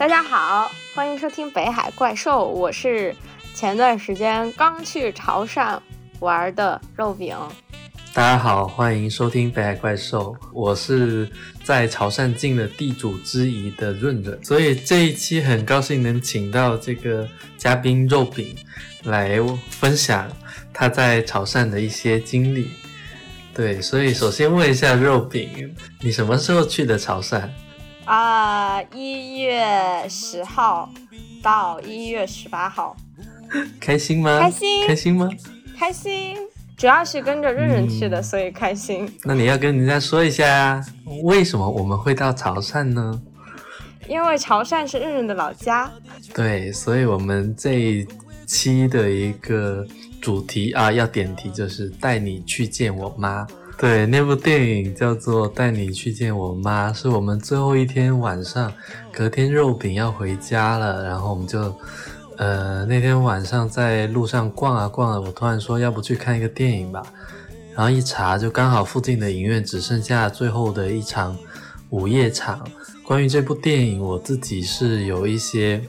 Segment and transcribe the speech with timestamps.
[0.00, 3.14] 大家好，欢迎收听北海怪兽，我是
[3.54, 5.78] 前段时间刚去潮汕
[6.20, 7.36] 玩的肉饼。
[8.14, 11.28] 大家好，欢迎收听北海怪兽，我是
[11.62, 18.56] 在潮汕尽了地主之谊的润润，所以这一期很高兴能请到这个嘉宾肉饼
[19.02, 19.38] 来
[19.68, 20.26] 分享
[20.72, 22.70] 他在潮汕的一些经历。
[23.52, 27.46] 对，所以首先问一下肉饼，你什么时候去的潮汕？
[28.10, 30.90] 啊，一月十号
[31.40, 32.96] 到一月十八号，
[33.78, 34.40] 开心吗？
[34.40, 35.28] 开心，开心吗？
[35.78, 36.36] 开心，
[36.76, 39.08] 主要是跟着润润去的，所以开心。
[39.22, 40.84] 那你要跟人家说一下，
[41.22, 43.22] 为什么我们会到潮汕呢？
[44.08, 45.88] 因为潮汕是润润的老家。
[46.34, 48.04] 对，所以我们这一
[48.44, 49.86] 期的一个
[50.20, 53.46] 主题啊，要点题就是带你去见我妈。
[53.80, 58.70] 对，那部电影叫做《带你去见我妈》，是我们最后一天晚上，
[59.10, 61.74] 隔天肉饼要回家了，然后我们就，
[62.36, 67.02] 呃，那天晚上在路上逛啊逛啊，我突然说要不去看一个电影吧，
[67.74, 71.34] 然后一查就刚好附近的影院只剩下最后的一场
[71.88, 72.62] 午夜场。
[73.02, 75.82] 关于这部电影，我自己是有一些，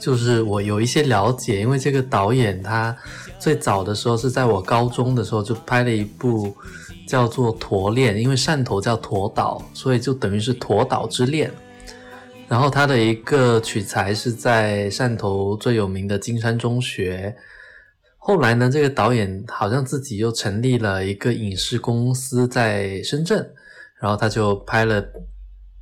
[0.00, 2.96] 就是我有一些了解，因为这个导演他
[3.38, 6.56] 最早的时候是在我高中的时候就拍了一部。
[7.06, 11.50] 叫做驼恋，因为汕头叫驼岛，所以就等于是驼岛之恋。
[12.48, 17.36] 然后他的一个取材是在汕头最有名的金山中学。
[18.18, 23.50] 后来呢，这个导演好像自己又成立了一个影视公司在深圳，
[24.00, 25.04] 然后他就拍了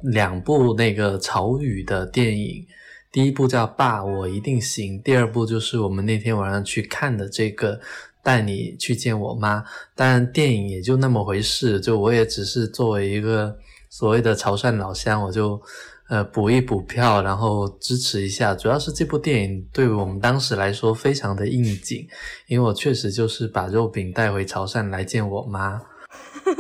[0.00, 2.66] 两部那个潮语的电影。
[3.10, 7.80] 第一部叫《爸，我一定行》，第二部就是我们那天晚上去看的这个。
[8.24, 9.62] 带你去见我妈，
[9.94, 13.54] 但电影也就那么回事，就我也只是作为一个
[13.90, 15.60] 所谓的潮汕老乡，我就
[16.08, 18.54] 呃补一补票，然后支持一下。
[18.54, 22.08] 主要是这部电影对我们当时来说非常的应景，
[22.48, 25.80] 因为我确实就是把肉饼带回潮汕来见我妈，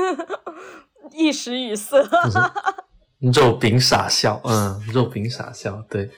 [1.16, 1.96] 一时语塞，
[3.32, 6.10] 肉饼傻笑，嗯，肉饼傻笑，对。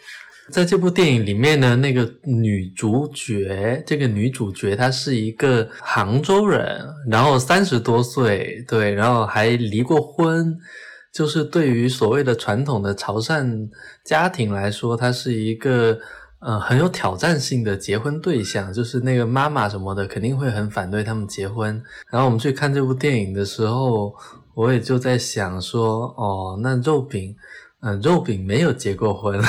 [0.53, 6.81] 在这部电影里面呢，那个女主角，这个女主角她是一个杭州人，
[7.11, 10.57] 然后三十多岁，对，然后还离过婚，
[11.12, 13.69] 就是对于所谓的传统的潮汕
[14.05, 15.99] 家庭来说，她是一个
[16.39, 21.83] 呃很有挑战性的结婚对象，就是那个妈妈什么的肯定会很反对他们结婚。
[22.09, 24.15] 然后我们去看这部电影的时候，
[24.55, 27.34] 我也就在想说，哦，那肉饼，
[27.81, 29.43] 嗯，肉饼没有结过婚。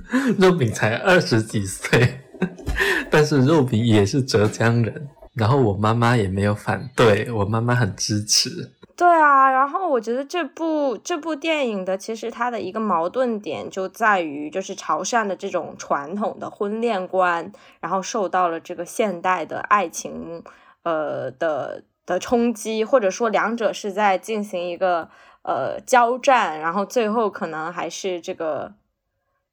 [0.38, 2.20] 肉饼才二十几岁，
[3.10, 8.72] 但是肉饼也是浙江人，然后我妈妈也没有反对，我妈妈很支持。
[8.94, 20.44] 对啊，然后我觉得这部这部电影的其实它的一个矛盾点就在于，就是潮汕的这种传统的婚恋观，然后受到了这个现代的爱情
[20.84, 25.08] 呃的的冲击，或者说两者是在进行一个
[25.42, 28.74] 呃交战，然后最后可能还是这个。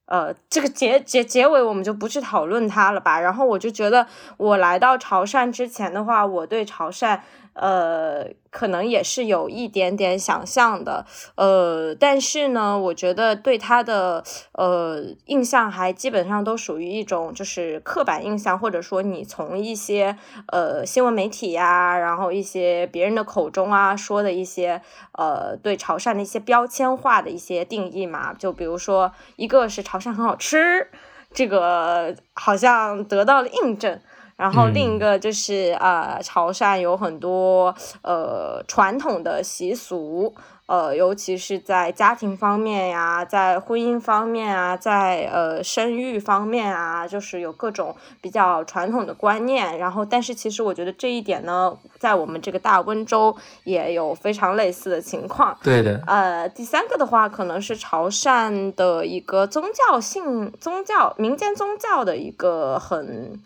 [0.10, 3.20] 呃，这个结结结尾我们就不去讨论它了吧。
[3.20, 4.06] 然后我就觉得，
[4.38, 7.20] 我来到潮汕之前的话，我对潮汕。
[7.62, 11.06] 呃，可能也是有一点点想象的，
[11.36, 24.82] 呃，但是呢，我觉得对他的呃印象还基本上都属于一种就是刻板印象，或者说你从一些呃新闻媒体呀，然后一些别人的口中啊说的一些
[25.18, 30.90] 呃对潮汕的一些标签化的一些定义嘛，就比如说一个是潮汕很好吃，
[31.34, 34.00] 这个好像得到了印证。
[34.40, 40.34] 然后另一个就是呃，潮汕有很多呃传统的习俗，
[40.66, 49.78] 呃，尤其是在家庭方面呀，在婚姻方面啊，在呃生育方面啊，就是有各种比较传统的观念。
[49.78, 55.58] 然后，但是其实我觉得这一点呢，在我们这个大温州也有非常类似的情况。
[55.62, 56.02] 对的。
[56.08, 63.38] 呃，第三个的话，可能是潮汕的一个宗教性宗教民间宗教的一个很。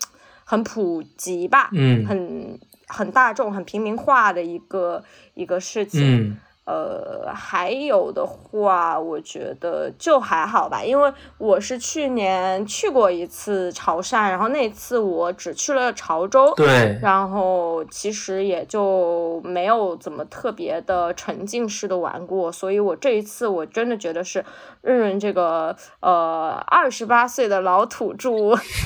[0.53, 5.03] 很普及吧，嗯，很很大众、很平民化的一个
[5.33, 6.37] 一个事情。
[6.65, 24.45] 呃，还有的话，我觉得就还好吧，因为我是去年去过一次潮汕，然后那次我只去了潮州，对，然后其实也就没有怎么特别的沉浸式的玩过，所以我这一次我真的觉得是
[24.81, 28.31] 润润这个呃二十八岁的老土著，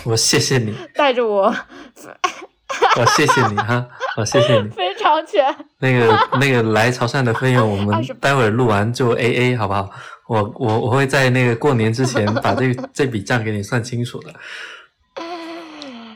[0.05, 1.53] 我谢谢你带着我。
[2.99, 3.87] 我谢谢你哈，
[4.17, 4.69] 我谢谢你。
[4.69, 5.55] 非常全。
[5.79, 9.89] 那个那个来潮汕的费用，我们待会儿录完就 A A 好不好？
[10.27, 14.33] 我我我会在那个过年之前把这这笔账给你算清楚的。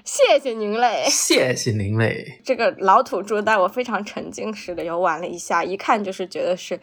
[0.04, 2.42] 谢谢您嘞，谢谢您嘞。
[2.44, 6.78] 这个老土著带我非常沉浸式的游玩了一下，一看就是觉得是，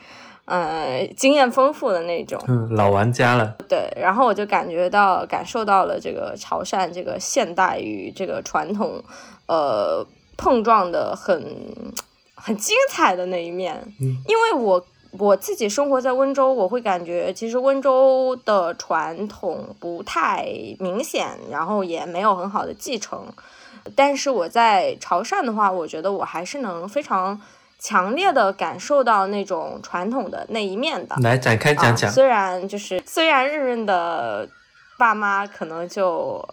[0.46, 2.42] 呃，经验丰富的那种。
[2.48, 3.56] 嗯，老玩家了。
[3.68, 9.02] 对，然后我就感觉到、感受到了这个潮汕这个现代与这个传统，
[9.48, 10.06] 呃，
[10.36, 11.44] 碰撞的很
[12.36, 13.82] 很精彩的那一面。
[14.00, 14.86] 嗯，因为我。
[15.12, 20.46] 我自己生活在温州，我会感觉其实温州的传统不太
[20.78, 23.26] 明显，然后也没有很好的继承。
[23.96, 27.40] 但是我在潮汕的话，我觉得我还是能非常
[27.78, 31.16] 强烈的感受到那种传统的那一面的。
[31.22, 32.12] 来展开讲讲。
[32.12, 34.46] 虽然就是虽然认认的
[34.98, 36.46] 爸妈可能就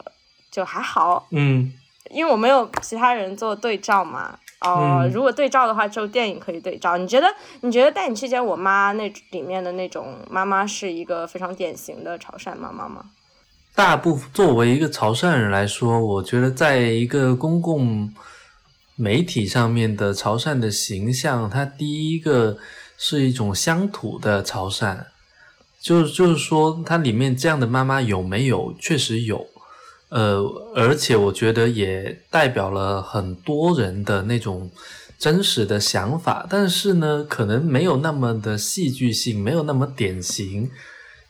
[0.49, 1.73] 就还好，嗯，
[2.11, 4.37] 因为我没有其他人做对照嘛。
[4.61, 6.97] 哦，如果对照的话，就电影可以对照。
[6.97, 7.27] 你觉得？
[7.61, 13.05] 你觉得带你去见我妈那里面的那种妈妈是一个非常典型的潮汕妈妈吗？
[13.75, 18.11] 大部分作为一个潮汕人来说，我觉得在一个公共
[18.95, 22.57] 媒体上面的潮汕的形象，它第一个
[22.97, 24.97] 是一种乡土的潮汕，
[25.79, 28.73] 就就是说，它里面这样的妈妈有没有？
[28.79, 29.45] 确实有。
[30.09, 30.41] 呃，
[30.75, 34.69] 而且我觉得也代表了很多人的那种
[35.17, 40.69] 真实的想法，但是呢，可能没有那么的戏剧性，没有那么典型。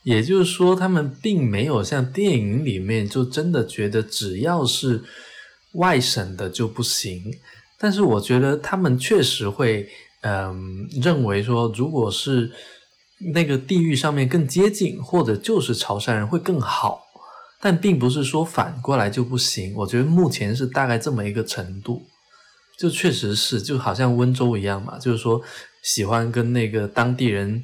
[0.03, 5.03] 也就是说，他们并没有像电影里面就真的觉得只要是
[5.73, 7.23] 外省的就不行。
[7.79, 9.89] 但是我觉得他们确实会，
[10.21, 12.51] 嗯，认为说，如果是
[13.33, 17.04] 那个地域上面更接近，或者就是潮汕人会更好。
[17.65, 22.03] 但并不是说反过来就不行，我觉得目前是大概这么一个程度，
[22.77, 25.41] 就确实是就好像温州一样嘛，就是说
[25.81, 27.63] 喜欢跟那个当地人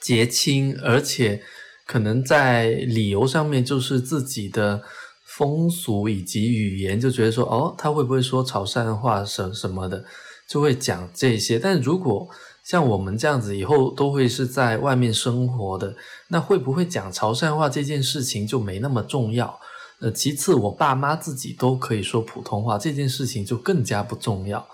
[0.00, 1.42] 结亲，而且
[1.86, 4.82] 可能在理由上面就是自己的
[5.26, 10.02] 风俗以及语言，就觉得说哦，他会不会说潮汕话什什么的，
[10.48, 11.58] 就会讲这些。
[11.58, 12.26] 但如果
[12.64, 15.94] 像我们这样子以后都会是在外面生活的，
[16.28, 19.60] 那会不会讲潮汕话这件事情就没那么重要？
[20.00, 24.66] 呃，其次我爸妈自己都可以说普通话，这件事情就更加不重要。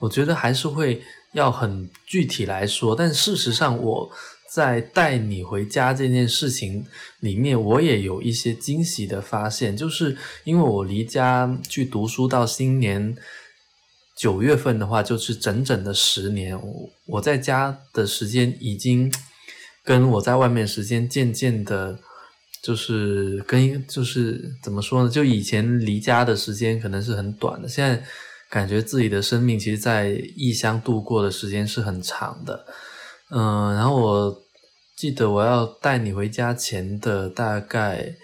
[0.00, 1.00] 我觉得还是会
[1.32, 4.10] 要很具体来说，但事实上我
[4.52, 6.84] 在带你回家这件事情
[7.20, 13.16] 里面，我也有一些惊喜的发现，就是因为我离家去读书到新年。
[14.18, 16.60] 九月份的话，就是整整的十年。
[16.60, 19.12] 我我在家的时间已经
[19.84, 21.96] 跟我在外面时间渐渐的，
[22.62, 25.08] 就是跟就是怎么说呢？
[25.08, 28.02] 就以前离家的时间可能是很短的，现在
[28.50, 32.66] 感觉自己的生命其实，在异乡度过的时间是很长的。
[33.30, 34.42] 嗯，然后我
[34.96, 38.16] 记得我要带你回家前的大概。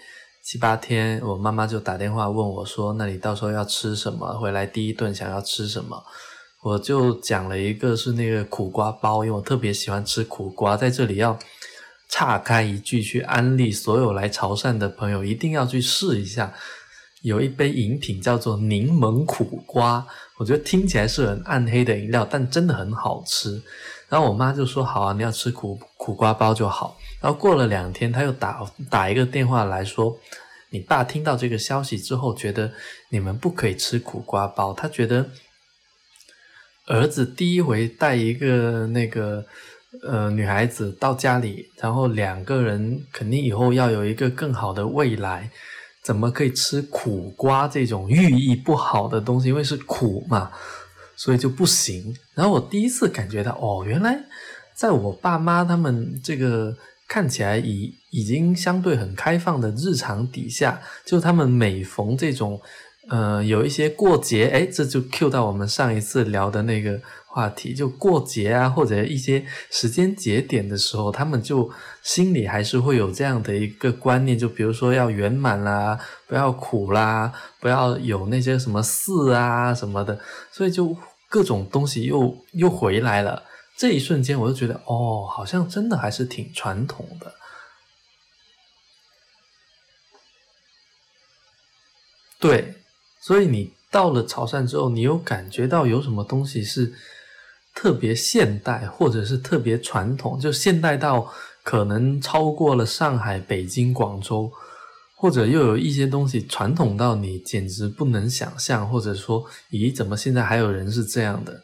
[0.45, 4.39] 七八天，我妈妈就打电话问我说：“那你到时候要吃什么？
[4.39, 6.05] 回来第一顿想要吃什么？”
[6.63, 10.77] 我就讲了一个是那个苦瓜包，因为我特别喜欢吃苦瓜。
[10.77, 11.39] 在这里要
[12.11, 16.53] 岔开一句去安利所有来潮汕的朋友，一定要去试一下。
[17.23, 23.63] 有一杯饮品叫做柠檬苦瓜，我觉得听起来是很暗黑的饮料，但真的很好吃。
[24.11, 30.15] 然后我妈就说：“好啊，你要吃苦苦瓜包就好。”然后过了两天，她又打打一个电话来说，
[30.75, 32.73] 你爸听到这个消息之后，觉得
[33.11, 34.75] 你们不可以吃苦瓜包。
[34.75, 35.31] 他觉得
[36.89, 39.47] 儿子第一回带一个那个
[40.03, 45.49] 呃女孩子到家里，然后两个人肯定以后要有一个更好的未来，
[46.03, 49.47] 怎么可以吃苦瓜这种寓意不好的东西？
[49.47, 50.51] 因为是苦嘛，
[51.15, 52.13] 所以就不行。
[52.35, 54.19] 然后我第一次感觉到，哦，原来
[54.75, 56.77] 在我爸妈他们这个。
[57.07, 62.61] 看起来以已经相对很开放的日常底下，就他们每逢这种，
[63.09, 71.69] 呃，有一些过节，哎，这就 Q 到我们上一次聊的那个话题，就过节啊，或者一些时间节点的时候，他们就
[72.05, 80.17] 心里还是会有这样的一个观念，就比如说要圆满啦，不要苦啦，不要有那些什么事啊什么的，
[80.53, 80.97] 所以就
[81.29, 83.43] 各种东西又又回来了。
[83.77, 87.35] 这一瞬间，我就觉得，哦，好像真的还是挺传统的。
[92.45, 92.75] 对，
[93.23, 96.93] 所以你到了潮汕之后，你有感觉到有什么东西是
[97.75, 100.39] 特别现代，或者是特别传统？
[100.39, 101.33] 就现代到
[101.63, 104.53] 可能超过了上海、北京、广州，
[105.17, 111.63] 或者又有一些东西传统到你简直不能想象，或者说，咦，怎么现在还有人是这样的？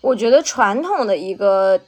[0.00, 1.80] 我觉得传统的一个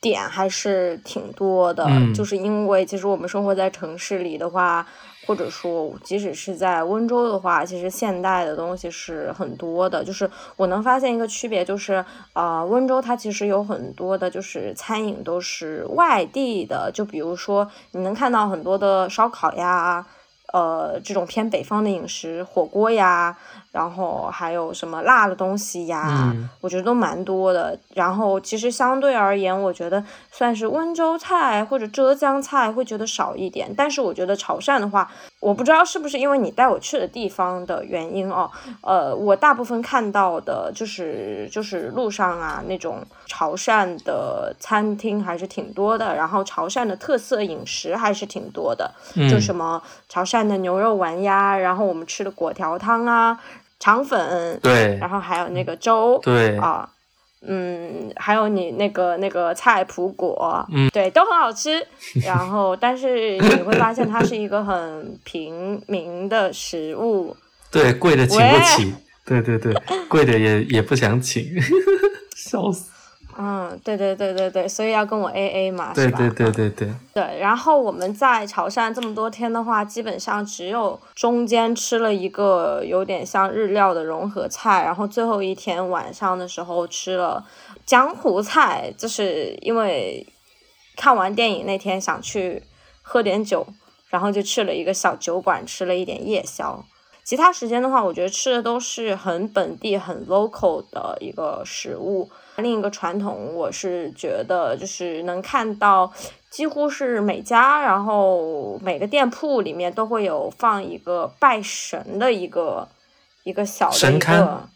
[0.00, 4.86] 点还是挺多的，嗯就是因为其实我们生活在城市里的话，
[5.26, 10.02] 或者说即使是在温州的话，其实现代的东西是很多的。
[10.04, 20.06] 就是我能发现一个区别，就是呃，温州它其实有很多的，就是餐饮都是外地的，就比如说你能看到很多的烧烤呀。
[20.52, 23.38] 呃，这种偏北方的饮食，火锅呀，
[23.72, 27.78] 然后还有什么辣的东西呀，嗯我觉得都蛮多的。
[27.94, 33.74] 然后其实相对而言，我觉得算是温州菜或者浙江菜会觉得少一点。
[33.74, 35.10] 但是我觉得潮汕的话，
[35.40, 38.50] 我不知道是不是因为你带我去的地方的原因哦，
[38.82, 48.92] 呃，我大部分看到的就是就是路上啊那种潮汕的餐厅还是挺多的，然后潮汕的特色饮食还是挺多的。
[49.16, 53.38] 嗯就什么潮汕的牛肉丸呀，然后我们吃的果条汤啊、
[53.82, 54.96] 肠粉，对。
[55.00, 56.56] 然后还有那个粥对。
[56.58, 56.88] 啊，
[57.44, 61.84] 嗯，还有你那个那个菜脯果，嗯，对，都很好吃。
[62.24, 67.36] 然后，但是你会发现它是一个很平民的食物，
[67.72, 69.74] 对，贵的请不起，对对对，
[70.08, 71.44] 贵的也也不想请，
[72.36, 72.92] 笑死。
[73.38, 75.92] 嗯，对对对对对，所以要跟我 A A 嘛？
[75.94, 87.44] 对对对对对，对，然后我们在潮汕这么多天的话，基本上只有中间吃了一个有点像日料的融合菜，然后最后一天晚上的时候吃了
[87.86, 90.26] 江湖菜，就是因为
[90.96, 92.62] 看完电影那天想去
[93.00, 93.66] 喝点酒，
[94.10, 96.84] 然后就去了一个小酒馆吃了一点夜宵。
[97.24, 102.28] 其他时间的话，我觉得吃的都是很本地、很 local 的一个食物。
[102.56, 106.12] 另一个传统，我是觉得就是能看到，
[106.50, 112.86] 几乎是每家，然后每个店铺里面都会有放一个拜神的一个
[113.44, 114.68] 一个小的一个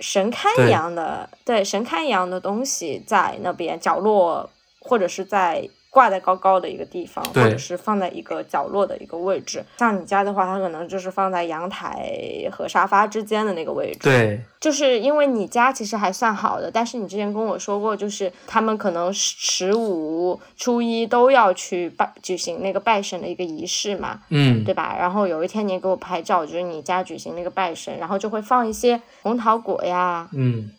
[0.00, 4.48] 神龛一样的，对神龛一样的东西在那边角落，
[4.80, 9.64] 或者是在挂在高高的一个地方，或者是放在一个角落的一个位置。
[9.78, 12.10] 像你家的话，它可能就是放在阳台
[12.52, 14.00] 和沙发之间的那个位置。
[14.00, 24.96] 对就是因为你家其实还算好的，但是你之前跟我说过，就是他们可能十五、初一都要去拜举行那个拜神的一个仪式嘛，嗯对吧？
[24.98, 30.70] 然后有一天你给我拍照，就是你家举行那个拜神，然后就会放一些红桃果呀、嗯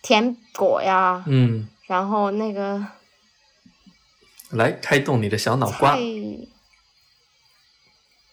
[0.00, 2.80] 甜果呀，嗯，然后那个
[4.50, 5.96] 来开动你的小脑瓜。
[5.96, 6.02] 菜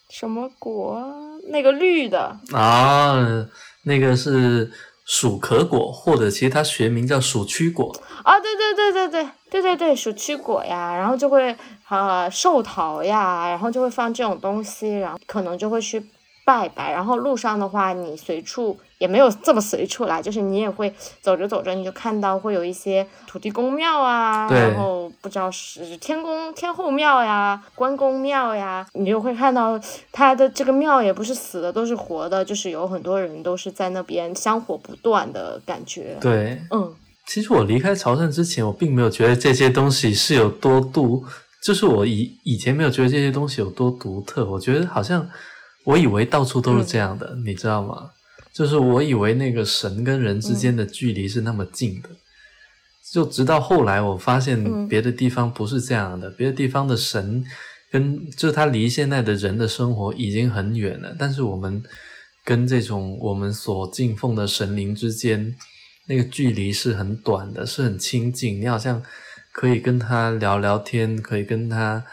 [0.10, 0.94] 什么果？
[0.94, 1.04] 啊，
[1.50, 3.48] 那个绿的，啊，
[3.84, 4.72] 那个是
[5.04, 7.94] 鼠壳果，或者其实它学名叫鼠曲果。
[8.24, 11.54] 啊，对对对对对对对对，鼠曲果呀，然后就会
[11.88, 16.02] 啊寿桃呀，然后就会放这种东西，然后可能就会去
[16.46, 16.94] 拜拜。
[16.94, 29.78] 然后路上的话，你随处也没有这么随处啦，就是你也会走着走着，你就看到会有一些土地公庙啊，然后不知道是天宫天后庙呀、关公庙呀，你就会看到
[30.12, 36.16] 它的这个庙也不是死的，都是活的，就是有很多人都是在那边香火不断的感觉。
[36.22, 36.94] 对，嗯。
[37.28, 41.26] 其实我离开潮汕之前，我并没有觉得这些东西是有多独，
[41.64, 44.46] 就是我以以前没有觉得这些东西有多独特。
[44.46, 45.28] 我觉得好像
[45.86, 48.12] 我以为到处都是这样的，你知道吗？
[48.52, 52.10] 就是我以为那个神跟人之间的距离是那么近的，
[53.12, 57.46] 就直到后来我发现嗯别的地方不是这样的，别的地方的神
[57.90, 61.82] 跟就是他离现在的人的生活已经很远了，但是我们
[62.44, 65.56] 跟这种我们所敬奉的神灵之间。
[66.08, 68.62] 那个距离是很短的，是很亲近。
[68.62, 69.02] 你好像
[69.52, 72.06] 可以跟他聊聊天，可以跟他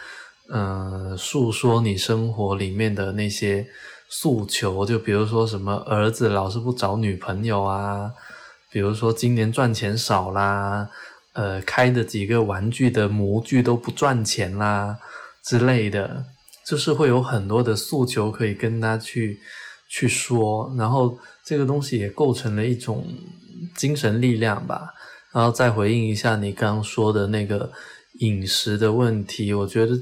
[0.53, 3.67] 呃诉说你生活里面的那些
[4.11, 8.13] 诉求，就比如说什么儿子老是不找女朋友啊，
[8.71, 10.87] 比如说今年赚钱少啦，
[11.33, 14.99] 呃，开的几个玩具的模具都不赚钱啦
[15.43, 16.27] 之类的，
[16.67, 19.41] 就是会有很多的诉求可以跟他去
[19.89, 23.07] 去说，然后这个东西也构成了一种
[23.75, 24.93] 精神力量吧。
[25.33, 27.73] 然后再回应一下你刚刚说的那个
[28.19, 29.99] 饮食的问题，我觉得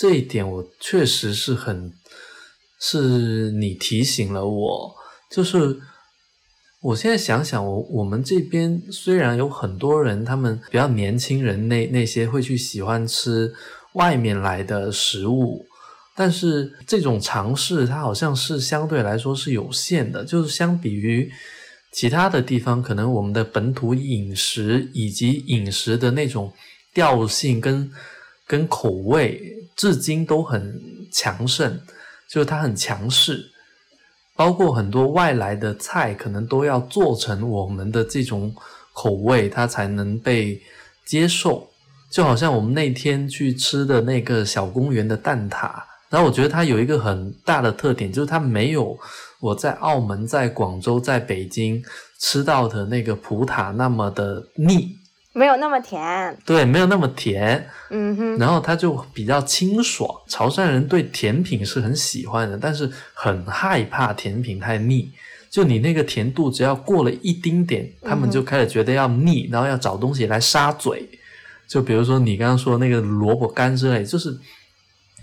[0.00, 1.92] 这一点我确实是很，
[2.80, 4.94] 是你提醒了我，
[5.30, 5.78] 就是
[6.80, 13.52] 我现在想想，我我们这边虽然有很多人，他们比较年轻人那那些会去喜欢吃
[13.92, 15.66] 外面来的食物，
[16.16, 21.30] 但是这种尝试它好像是相对来说是有限的，就是相比于。
[21.92, 26.50] 其他的地方，可能我们的本土饮食以及饮食的那种
[26.94, 27.90] 调性跟
[28.46, 30.78] 跟口味，至今都很
[31.10, 31.80] 强盛，
[32.28, 33.50] 就是它很强势。
[34.36, 38.54] 包括很多外来的菜，可能都要做成我们的这种
[38.92, 40.60] 口味，它才能被
[41.06, 41.66] 接受。
[42.10, 45.72] 就好像我们那天去吃的那个小公园的蛋挞，
[46.10, 48.94] 然后我觉得它有一个很大的特点，就是它没有
[49.40, 51.82] 我在澳门、在广州、在北京
[52.18, 54.94] 吃到的那个葡挞那么的腻，
[55.32, 60.10] 没有那么甜，对，没有那么甜，嗯哼，然后它就比较清爽。
[60.26, 65.12] 潮汕人对甜品是很喜欢的，但是很害怕甜品太腻。
[65.48, 71.08] 就你那个甜度只要过了一丁点，他们就开始觉得要腻，然后要找东西来杀嘴。
[71.68, 74.36] 就比如说你刚刚说那个萝卜干之类，就是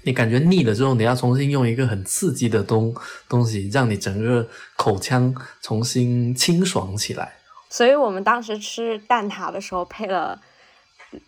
[0.04, 2.96] 你感觉腻了之后，你要重新用一个很刺激的东
[3.28, 4.48] 东西，让你整个
[4.78, 7.34] 口腔重新清爽起来。
[7.70, 10.40] 所以我们当时吃蛋挞的时候配了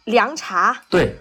[0.06, 1.18] 凉茶，对，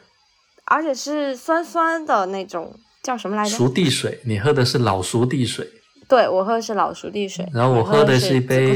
[0.66, 3.50] 而且是酸酸的那种，叫什么来着？
[3.50, 5.68] 熟地水，你喝的是老熟地水。
[6.08, 7.46] 对，我喝的是老熟地水。
[7.52, 8.74] 然后我喝的是一杯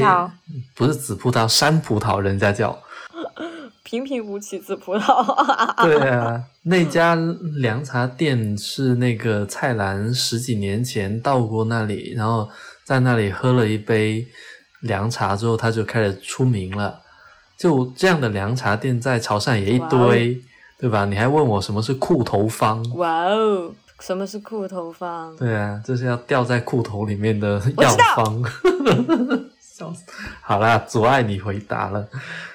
[0.75, 2.77] 不是紫葡萄，山葡萄，人家叫。
[3.83, 5.23] 平平无奇紫葡萄。
[5.83, 7.15] 对啊，那家
[7.59, 12.49] 凉茶店是那个蔡澜十几年前到过那里，然后
[12.83, 14.25] 在那里喝了一杯
[14.83, 17.01] 凉茶之后，他就开始出名了。
[17.57, 20.41] 就这样的凉茶店在潮汕也一堆，
[20.77, 21.05] 对吧？
[21.05, 22.83] 你还问我什么是裤头方？
[22.95, 25.35] 哇哦，什么是裤头方？
[25.37, 28.43] 对啊，就是要掉在裤头里面的药方。
[29.59, 30.03] 笑死！
[30.41, 32.07] 好啦，阻碍你回答了。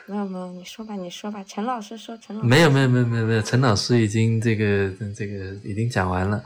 [0.07, 6.41] 没有没有，你说吧，你说吧，陈老师说，陈老师没有没有没有没有没有，陈老师已经这个这个已经讲完了。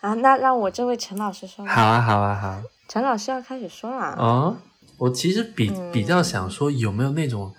[0.00, 1.64] 啊，那让我这位陈老师说。
[1.64, 2.60] 好啊好啊好。
[2.88, 4.14] 陈老师要开始说了。
[4.18, 4.54] 哦，
[5.02, 7.52] 我其实比比较想说，有没有那种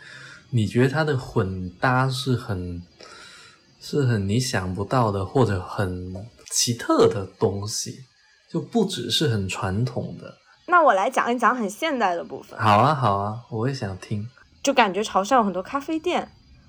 [0.52, 2.82] 你觉得它的混搭是很
[3.82, 6.16] 是很你想不到的，或者很
[6.50, 8.06] 奇特的东西，
[8.50, 10.38] 就不只是很传统的。
[10.68, 12.58] 那我来讲一讲很现代的部分。
[12.58, 14.26] 好啊，好啊，我也想听。
[14.62, 16.26] 就感觉潮汕有很多咖啡店，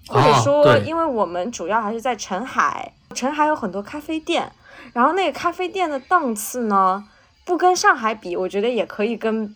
[0.08, 4.50] 或者说，因为我们主要还是在澄海，澄海有很多咖啡店。
[4.92, 7.08] 然后那个咖啡店的档次呢，
[7.44, 9.54] 不跟上海比，我觉得也可以跟，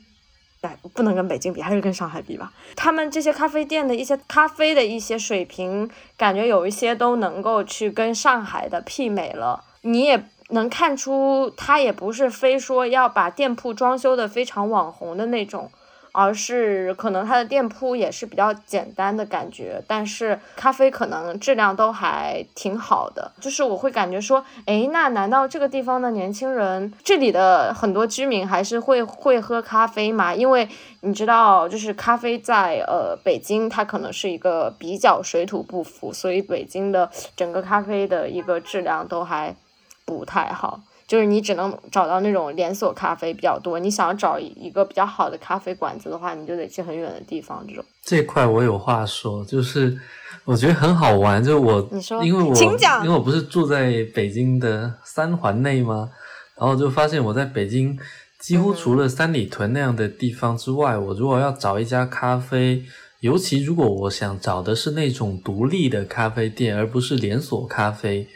[0.61, 2.53] 哎，不能跟北京比，还是跟上海比吧。
[2.75, 9.64] 他们这些咖啡店的一些咖啡的一些水平，感觉有一些都能够去跟上海的媲美了。
[9.83, 10.25] 你也。
[10.51, 15.71] 能看出，他也不是非说要把店铺装修的非常网红的那种，
[16.18, 23.31] 而是可能他的店铺也是比较简单的感觉，但是咖啡可能质量都还挺好的。
[23.40, 30.35] 就是我会感觉说，哎，那难道这个地方的年轻人，这里的很多居民还是会会喝咖啡吗？
[30.35, 30.68] 因为
[31.02, 39.54] 你知道，就是咖啡在呃北京，它可能是一个比较水土不服，所以北京的整个咖啡的一个质量都还。
[40.09, 43.79] 不太好，就是你只能找到那种连锁咖啡比较多。
[43.79, 47.64] 你想要找一个比较好的咖啡馆子的话，你就得去很远的地方。
[47.66, 49.99] 这种这块我有话说，就是
[50.44, 51.42] 我觉得很好玩。
[51.42, 56.11] 就是我，你说，因为我请讲，因为我不是住在北京的三环内吗？
[56.59, 57.99] 然后就发现我在北京
[58.38, 62.83] 几乎除了三里屯那样的地方之外，我如果要找一家咖啡，
[63.21, 68.29] 尤其如果我想找的是那种独立的咖啡店，而不是连锁咖啡。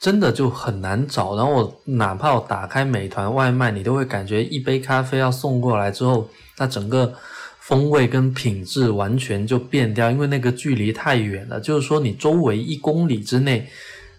[0.00, 7.12] 真的就很难找，然后我哪怕我打开美团外卖，你都会感觉一杯咖啡要送过来之后，它整个
[7.58, 11.60] 风味跟品质完全就变掉，因为那个距离太远了。
[11.60, 13.68] 就是说，你周围一公里之内，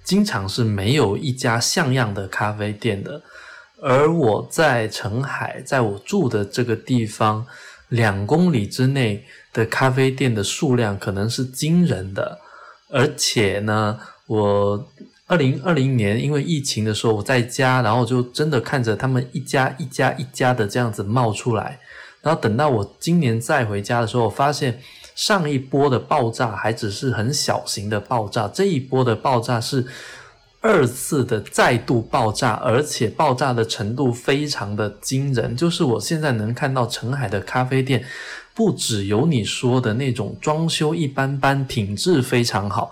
[0.03, 3.19] 经常是没有一家像样的咖啡店的。
[3.81, 7.43] 而我在澄海，在我住的这个地方，
[7.89, 12.39] 两公里之内的咖啡店的数量可能是惊人的，
[12.91, 14.87] 而且呢，我。
[15.31, 21.79] 二零二零年，因为疫情的时候我在家，然后就真的看着他们一家一家一家的这样子冒出来，
[22.21, 24.81] 然后等到我今年再回家的时候，我发现
[25.15, 29.87] 上一波的爆炸还只是很小型的爆炸，这一波的爆炸是
[30.59, 35.55] 二次的再度爆炸，而且爆炸的程度非常的惊人。
[35.55, 38.03] 就是我现在能看到澄海的咖啡店，
[38.53, 42.91] 不只有你说的那种装修一般般，品质非常好。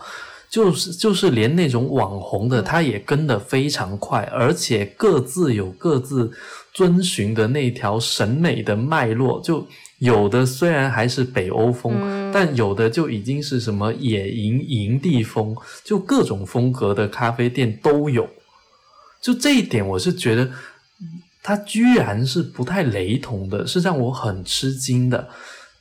[0.50, 6.32] 就是就是连那种网红的，他也跟得非常快，而且各自有各自
[6.74, 9.40] 遵循的那条审美的脉络。
[9.42, 9.68] 就
[10.00, 18.28] 有的虽然还是北欧风，但有的就已经是什么野营营地风，就各种风格的咖啡店都有。
[19.22, 20.50] 就这一点，我是觉得
[21.44, 25.30] 它居然是不太雷同的，是让我很吃惊的。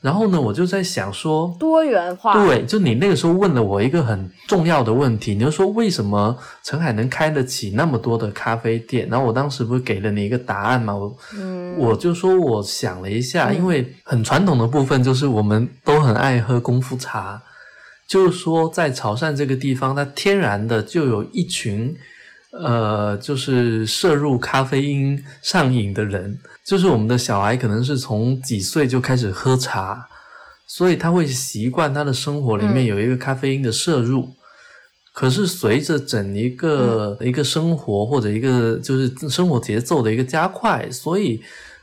[0.01, 2.33] 然后呢，我就在想说，多元化。
[2.33, 9.09] 对，就你那个时候问了我一个很重要的问题，你就说为什么澄海能开得起那么多的咖啡店？
[9.11, 10.95] 然后我当时不是给了你一个答案吗？
[10.95, 17.43] 我，嗯，我就说我想了一下，因为很传统的部分就是我们都很爱喝功夫茶，
[18.07, 21.97] 就是说在潮汕这个地方，它天然的就有一群。
[22.51, 30.09] 呃，就是摄入咖啡因上瘾的人，就是我们的小孩，可能是从几岁就开始喝茶，
[30.67, 34.31] 所以他会习惯他的生活里面有一个咖啡因的摄入。
[35.13, 41.43] 可是随着整一个一个生活或者一个就是生活节奏的一个加快，所以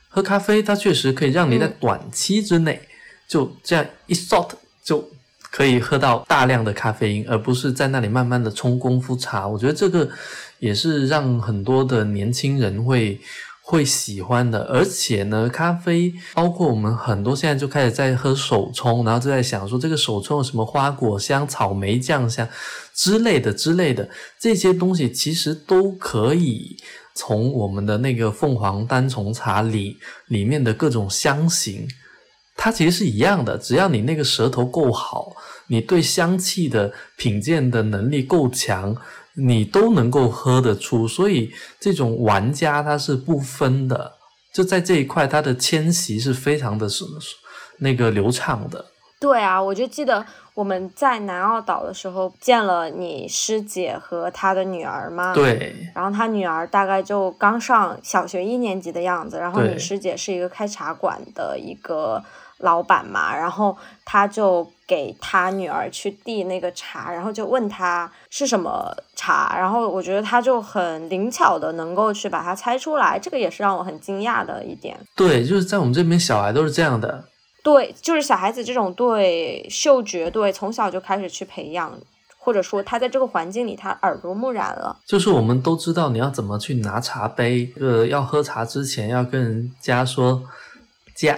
[0.09, 2.81] 喝咖啡它确实可以让你在短期之内
[3.27, 4.49] 就这样一 shot
[4.83, 5.07] 就
[5.51, 9.47] 可以喝到大量的咖啡因，而不是在那里慢慢的冲功夫茶。
[9.47, 10.09] 我觉得这个。
[10.59, 13.19] 也是让很多的年轻人会
[13.61, 22.47] 会喜欢的，而且呢，咖啡包括我们很多现在就开始在喝手冲，然后就在想说这个手冲有什么花果香、草莓酱香
[22.93, 24.07] 之类的之类的
[24.39, 26.77] 这些东西，其实都可以
[27.15, 31.87] 从我们的那个凤凰单丛茶里里面的各种香型，
[32.55, 35.35] 它其实是一样的，只要你那个舌头够好，
[35.67, 38.95] 你对香气的品鉴的能力够强。
[39.37, 44.13] 你都能够喝得出，所以这种玩家他是不分的，
[44.53, 47.03] 就在这一块，他的迁徙是非常的是
[47.79, 48.85] 那个流畅的。
[49.19, 55.33] 对啊，我就记得我们在南澳岛的时候见了你师姐和她的女儿嘛。
[55.33, 55.75] 对。
[55.93, 62.23] 然后她女儿大概就刚上小学一年级的样子，然后你师姐是一个开茶馆的一个。
[62.59, 74.97] 老板嘛，然后他就给他女儿去递那个茶，然后就问他是什么茶，然后我觉得他就很灵巧的能够去把它猜出来，这个也是让我很惊讶的一点。
[75.15, 77.25] 对，就是在我们这边小孩都是这样的。
[77.63, 81.91] 对，就是小孩子这种对嗅觉，对从小就开始去培养，
[82.37, 84.95] 或者说他在这个环境里他耳濡目染了。
[85.05, 90.43] 就是我们都知道你要怎么去拿茶杯，呃，要喝茶之前要跟人家说
[91.15, 91.37] 加。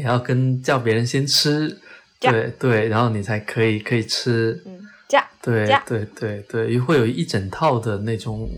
[0.00, 1.78] 你要跟叫别人先吃，
[2.18, 4.62] 对对，然后你才可以可以吃。
[4.64, 8.48] 嗯，加对对对对，会有一整套的那种，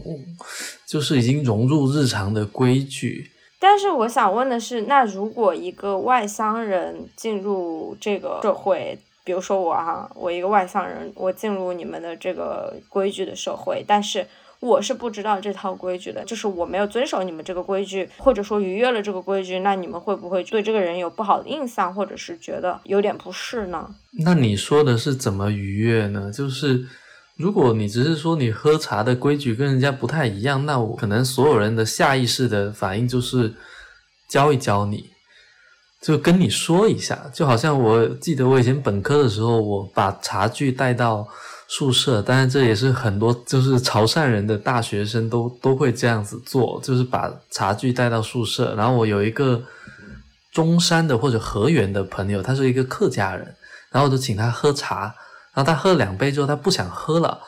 [0.86, 3.28] 就是已经融入日常的规矩。
[3.58, 14.24] 但是我想问的是，那如果一个外乡人进入这个社会，比如说我哈，我一个外乡人，我进入你们的这个规矩的社会，但是。
[14.62, 23.92] 我是不知道这套规矩的，就是我没有遵守你们这个规矩，或者说逾越了这个规矩，那你们会不会对这个人有不好的印象，或者是觉得有点不适呢？
[24.24, 26.30] 那你说的是怎么逾越呢？
[26.30, 26.86] 就是
[27.36, 33.52] 如果你只是说你喝茶的规矩跟人家不太一样，那我可能所有人的下意识的反应就是
[34.28, 35.10] 教一教你，
[36.00, 41.26] 就跟你说一下，就好像我记得我以前本科的时候，我把茶具带到。
[41.74, 48.74] 宿舍，当然这也是很多就是潮汕人的大学生都都会这样子做，就是把茶具带到宿舍。
[48.74, 49.58] 然后我有一个
[50.52, 53.56] 中山的或者河源的朋友，他是一个客家人，
[53.90, 55.14] 然后我就请他喝茶，
[55.54, 57.40] 然后他喝了两杯之后，他不想喝了，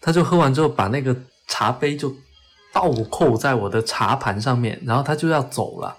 [0.00, 1.14] 他就喝完之后把那个
[1.46, 2.10] 茶杯就
[2.72, 5.94] 倒扣在我的茶盘上面，然后他就要走了。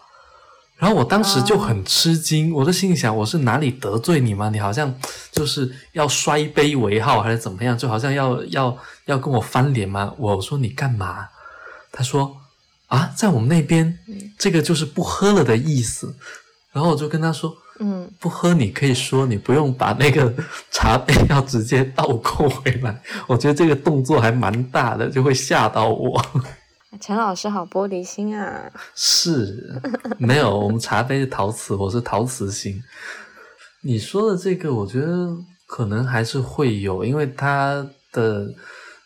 [0.81, 4.49] 然后我当时就很吃惊，我就心里想：我是哪里得罪你吗？
[4.49, 4.91] 你好像
[5.31, 7.77] 就是要摔杯为号，还是怎么样？
[7.77, 10.11] 就好像要要要跟我翻脸吗？
[10.17, 11.27] 我说你干嘛？
[11.91, 12.35] 他说
[12.87, 13.99] 啊，在我们那边，
[14.39, 16.15] 这个就是不喝了的意思。
[16.73, 20.33] 然后我就跟他说，嗯，不喝你可以说，你不用把那个
[20.71, 22.99] 茶杯要直接倒扣回来。
[23.27, 26.25] 我觉得这个动作还蛮大的，就会吓到我。
[26.99, 28.69] 陈老师好玻璃心啊！
[28.93, 29.81] 是，
[30.17, 32.83] 没有，我们茶杯是陶瓷，我是陶瓷心。
[33.81, 38.53] 你说的这个，我觉得可能还是会有，因为它的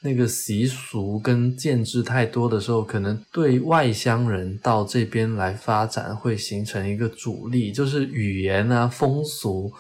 [0.01, 9.71] 那个习俗跟建制太多的时候，可能对外乡人到这边来发展会形成一个阻力，就是语言啊、风俗，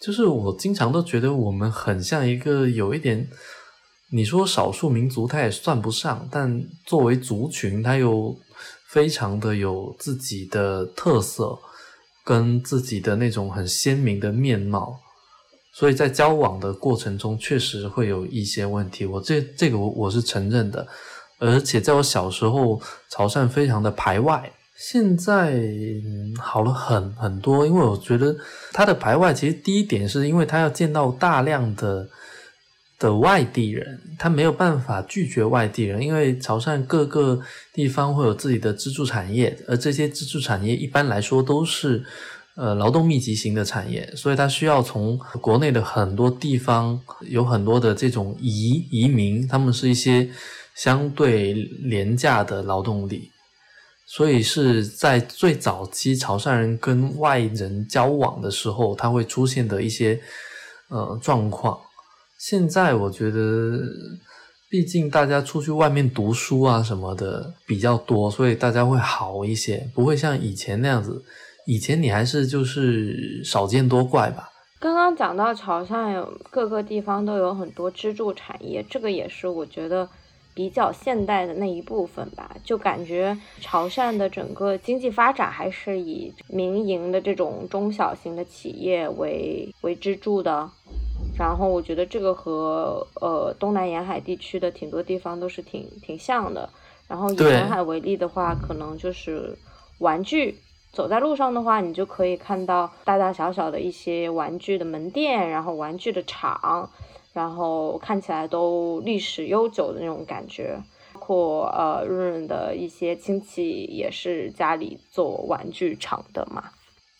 [0.00, 3.28] 就是我经常都觉得我们很像一个有一点。
[4.14, 8.32] 你说少数民族，它也算不上，但作为族群，它又
[8.86, 11.58] 非常的有自己的特色，
[12.24, 15.00] 跟自己的那种很鲜明的面貌，
[15.72, 19.04] 所以在交往的过程中，确实会有一些问题。
[19.04, 20.86] 我这这个我我是承认的，
[21.40, 25.60] 而且在我小时候，潮汕非常的排外，现在
[26.38, 28.36] 好了很很多，因为我觉得
[28.72, 32.08] 他的排外，其实第一点是因为他要见到大量的。
[33.04, 37.38] 的外地人，他没有办法拒绝外地人，因为潮汕各个
[37.74, 42.02] 地方会有自己的支柱产业，而这些支柱产业一般来说都是
[42.56, 50.26] 呃劳动密集型的产业，所以他需要从国内的很多地方有很多的这种移移民，他们是一些
[50.74, 53.30] 相对廉价的劳动力，
[54.06, 60.18] 所以是在最早期潮汕人跟外人交往的时候，他会出现的一些
[60.88, 61.78] 呃状况。
[62.46, 63.80] 现在我觉得，
[64.68, 71.24] 毕竟大家出去外面读书啊什么的比较多，所以大家会好一些，不会像以前那样子。
[71.64, 74.50] 以前你还是就是少见多怪吧。
[74.78, 80.06] 刚刚讲到潮汕有各个地方都有很多支柱产业，这个也是我觉得
[80.52, 82.54] 比较现代的那一部分吧。
[82.62, 90.70] 就感觉潮汕的整个经济发展还是以民营的这种中小型的企业为为支柱的。
[91.36, 96.68] 然后我觉得这个和呃东南沿海地区的挺多地方都是挺挺像的。
[97.06, 99.56] 然后以沿海为例的话，可能就是
[99.98, 100.56] 玩具。
[100.92, 106.88] 走在路上的话，你就可以看到大大小小的一些玩具的门店，然后玩具的厂，
[107.32, 110.80] 然后看起来都历史悠久的那种感觉。
[111.14, 116.62] 包括呃，润润的一些亲戚也是家里做玩具厂的嘛。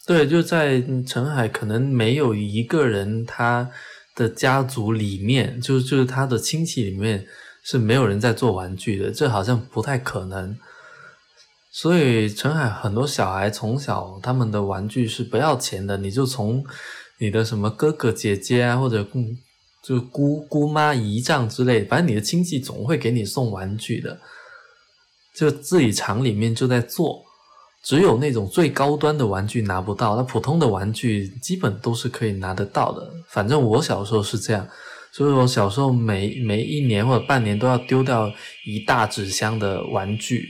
[0.06, 3.70] 对，就在澄海，可能没有一个人他
[4.14, 7.26] 的家族里面，就就是他的亲戚里面
[7.62, 10.56] 是没有人在做玩具的，这好像不太可能。
[11.72, 16.64] 所以，澄海很多小孩从小他们的玩具是不要钱的，你就从
[17.18, 19.36] 你的什么哥哥姐姐啊，或者嗯，
[19.82, 24.20] 就姑姑妈姨丈之类，反正你的亲戚总会给你送玩具的。
[25.34, 27.23] 就自己厂里面就在做，
[27.84, 33.10] 只有那种最高端的玩具拿不到，那普通的玩具基本都是可以拿得到的。
[33.28, 34.66] 反正我小时候是这样，
[35.12, 38.32] 所以我小时候每每一年或者半年都要丢掉
[38.64, 40.48] 一大纸箱的玩具。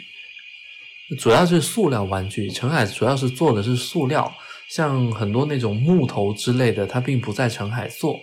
[1.19, 4.33] 主要是塑料玩具，澄海主要是做的是塑料，
[4.71, 8.17] 像很多那种木头之类的，它并不在澄海做。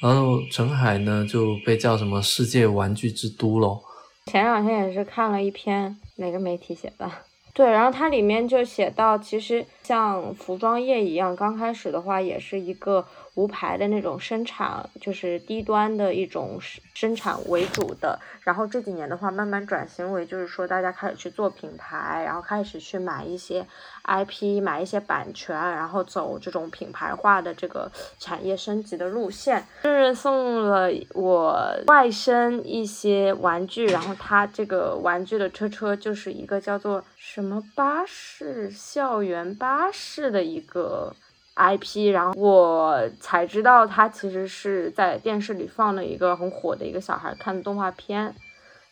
[0.00, 3.82] 然后澄海呢就被叫什么世界玩具之都咯。
[4.26, 7.10] 前两天也是看了一篇哪个媒体写的，
[7.56, 13.06] 对，然后它里面就写到，其实像服装业一样，刚开始的话也是一个。
[13.36, 16.58] 无牌的那种生产，就是低端的一种
[16.94, 18.18] 生产为主的。
[18.40, 23.66] 然后这几年的话，慢慢转型为就是说，大家开始去做品牌，然后开始去买一些
[24.04, 29.66] IP，买一些版权，然后走这种品牌化的这个产业升级的路线。
[29.82, 31.54] 是送了我
[31.88, 41.14] 外甥一些玩具，然后他这个玩具的车车就是一个叫做什么巴士，校园巴士的一个。
[41.56, 48.34] IP，然后我才知道他其实是在电视里放了一个很火的一个小孩看的动画片，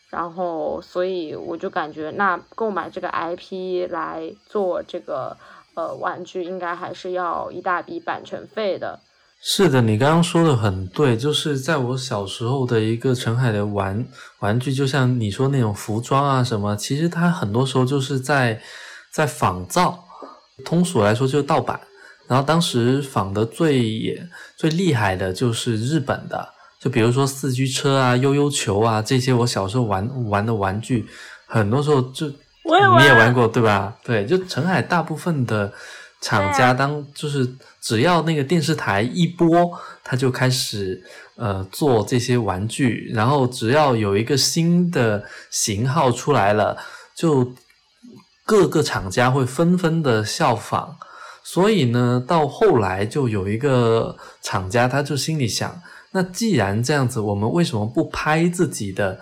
[0.08, 5.36] 然后所以我就感觉那购买这个 IP 来做这个
[5.74, 9.00] 呃玩具，应该还是要一大笔版权费的。
[9.46, 14.06] 是的，你刚刚说的很对，就是在我小时候的一个澄海的玩
[14.38, 18.58] 玩具，就像你说那种服装啊什么，其实它很多时候就是在
[19.10, 20.02] 在仿造，
[20.64, 21.78] 通俗来说就是盗版。
[22.26, 26.48] 然后当时仿的最也最厉害的就是日本的，
[26.80, 31.06] 就比如说四驱车啊、悠悠球啊这些，我小时候玩玩的玩具，
[31.46, 33.94] 很多时候就你也玩过对吧？
[34.02, 35.70] 对，就澄海大部分的
[36.22, 37.46] 厂家当就是
[37.82, 39.70] 只要那个电视台一播，
[40.02, 41.02] 他就开始
[41.36, 46.78] 呃做这些玩具，然后只要有一个新的型号出来了，
[47.14, 47.52] 就
[48.46, 50.96] 各个厂家会纷纷的效仿。
[51.44, 55.80] 所以呢，到后来就有一个厂家，他就心里想：
[56.12, 59.20] 那既然这样子，我们为什么不拍自己的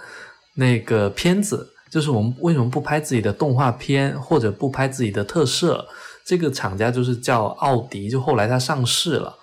[0.55, 1.69] 那个片子？
[1.91, 5.85] 就是我们为什么不拍自己的动画片，或者不拍自己的特摄？
[6.25, 9.35] 这个厂家就是叫奥迪，就后来它上市了。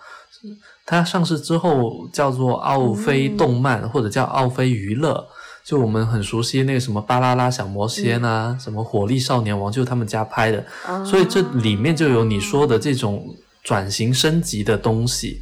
[0.86, 5.28] 它上市之后叫做奥飞动漫，或者叫奥飞娱乐。
[5.70, 10.66] 就我们很熟悉那个什么巴啦啦小魔仙啊，什么火力少年王，就是他们家拍的，
[11.06, 15.40] 所以这里面就有你说的这种转型升级的东西。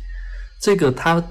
[0.60, 1.24] 这个他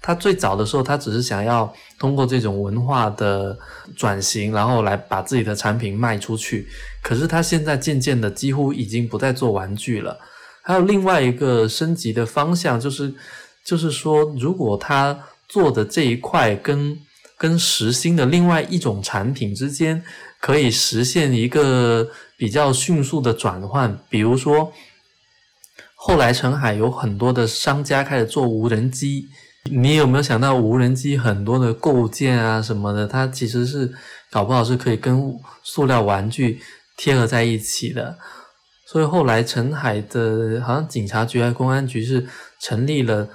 [0.00, 3.56] 他最早的时候，他只是想要通过这种文化的
[3.96, 6.66] 转型，然后来把自己的产品卖出去。
[7.00, 10.18] 可是他现在渐渐的几乎已经不再做玩具了。
[10.62, 13.14] 还有另外一个升级的方向，就是
[13.64, 16.98] 就是说，如果他做的这一块跟
[17.42, 20.00] 跟实心的另外一种产品之间
[20.40, 24.72] 可以实现一个比较迅速的转换，比如说，
[25.96, 29.26] 后来澄海有很多的商家开始做无人机，
[29.64, 33.92] 你有没有想到无人机很多的构件啊什么的，它其实是
[34.30, 36.60] 搞不好是可以跟塑料玩具
[36.96, 38.16] 贴合在一起的，
[38.86, 42.24] 所以后来澄海的好像警察局还是公安局是
[42.60, 43.28] 成立了。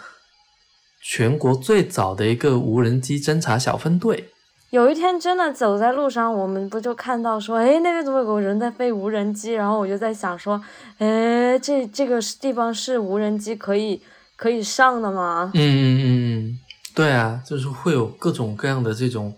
[1.09, 4.29] 全国最早的一个无人机侦察小分队。
[4.71, 9.53] 有一天真的走在路上，我们不就看到说，哎，那边怎么有个人在飞无人机？
[9.53, 10.61] 然后我就在想说，
[10.97, 14.01] 哎，这这个地方是无人机可以
[14.35, 15.49] 可以上的吗？
[15.53, 16.59] 嗯嗯嗯嗯，
[16.93, 19.33] 对啊，就是会有各种各样的这种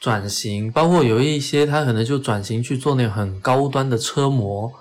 [0.00, 4.72] 转型，包括有一些他可能就转型去做那种很高端的车模，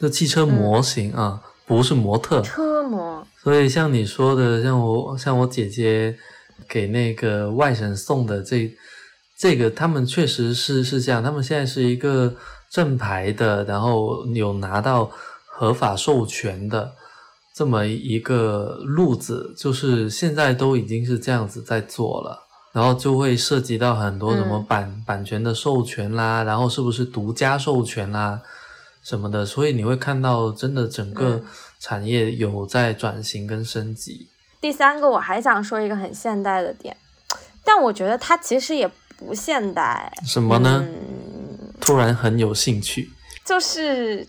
[0.00, 2.40] 就汽车模型啊，不是模特。
[2.42, 3.26] 车模。
[3.44, 6.16] 所以像你说的，像我像我姐姐
[6.66, 8.74] 给那个外甥送的这
[9.38, 12.34] 这个，他们确实是是这样，他们现在是一个
[12.70, 15.10] 正牌的，然后有拿到
[15.46, 16.92] 合法授权的。
[17.56, 22.36] 这么一个路子，就是现在都已经是这样子在做了，
[22.72, 28.40] 然后就会涉及到很多什么版版权的授权啦，然后是不是独家授权啦
[29.04, 31.40] 什么的，所以你会看到真的整个
[31.86, 34.26] 产业有在转型跟升级。
[34.58, 36.96] 第三个，我还想说一个很现代的点，
[37.62, 40.10] 但我觉得它其实也不现代。
[40.24, 40.82] 什么呢？
[40.82, 43.10] 嗯突然很有兴趣，
[43.44, 44.26] 就是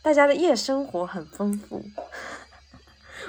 [0.00, 1.84] 大家的夜生活很丰富。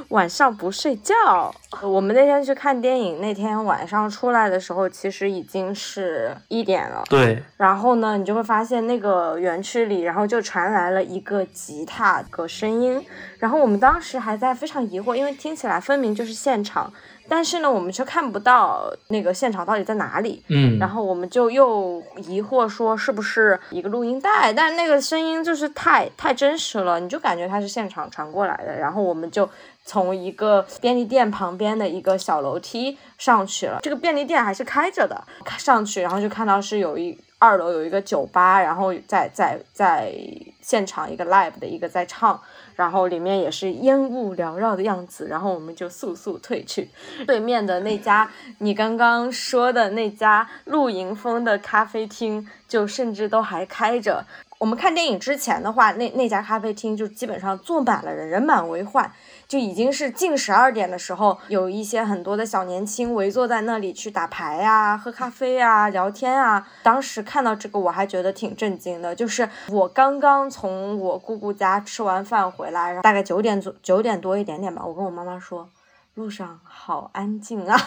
[0.08, 1.54] 晚上不睡觉。
[1.82, 7.04] 我们那天去看电影，那天晚上出来的时候，其实已经是一点了。
[7.10, 7.44] 对。
[7.58, 13.06] 然后呢，你就会发现那个园区里，然后就传来了一个吉他的声音。
[13.41, 16.93] 然后我们当时还在非常疑惑，因为听起来分明就是现场，
[17.27, 20.43] 但是呢，我们却看不到那个现场到底在哪里。
[20.47, 20.77] 嗯。
[20.77, 24.54] 然后我们就又疑惑说，是不是一个录音带？
[24.54, 28.77] 但那个声音就是太太真实了，你就感觉它是现场传过来的。
[28.77, 29.49] 然后我们就。
[29.84, 35.19] 从一个便利店旁边的一个小楼梯上去了，这个便利店还是开着的。
[35.58, 40.13] 上去，然后就看到是有一二楼有一个酒吧，然后在在在
[40.62, 42.39] 现场一个 live 的一个在唱，
[42.76, 45.28] 然后里面也是烟雾缭绕的样子。
[45.28, 46.90] 然后我们就速速退去，
[47.26, 54.26] 对面的那家你刚刚说的那家露营风的咖啡厅，就甚至都还开着。
[54.62, 59.12] 我们看电影之前的话，那那家咖啡厅就基本上坐满了人，人满为患。
[59.47, 66.67] 就已经是近十二点的时候，有一些很多的小年轻围坐在那里去打牌呀、喝咖啡啊、聊天啊。
[66.84, 69.15] 当时看到这个，我还觉得挺震惊的。
[69.15, 75.67] 就是我刚刚从我姑姑家吃完饭回来，然后大概九点左九点多一点点吧，我跟我妈妈说。
[76.15, 77.78] 路上好安静啊，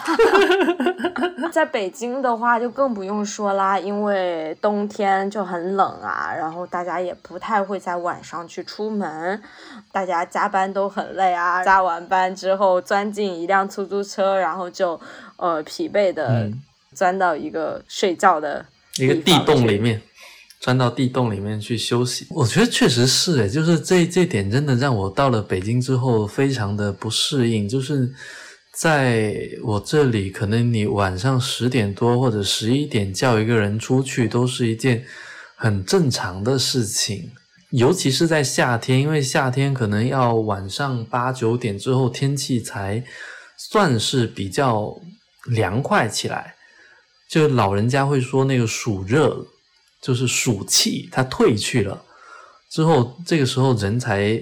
[1.53, 9.41] 在北京的话就更不用说啦，因为冬天就很冷啊，然后大家也不太会在晚上去出门，
[9.91, 14.99] 大家加班都很累啊，加完班之后钻进一辆出租车，然后就
[15.37, 16.49] 呃疲惫的
[16.93, 18.65] 钻到一个睡觉的
[18.97, 20.01] 一个地洞里面。
[20.65, 27.69] 钻到地洞里面去休息，我觉得确实是诶，就是这这点真的让我到了北京之后非常的不适应。
[27.69, 28.11] 就是
[28.73, 35.05] 在我这里，可能你晚上十点多或者十一点叫一个人出去，都是一件
[35.55, 37.29] 很正常的事情。
[37.69, 43.03] 尤其是在夏天，因为夏天可能要晚上八九点之后，天气才
[43.55, 44.99] 算是比较
[45.45, 46.55] 凉快起来。
[47.29, 49.45] 就老人家会说那个暑热。
[50.05, 51.99] 就是暑气，它退去了
[52.69, 54.39] 之后，这个时候人才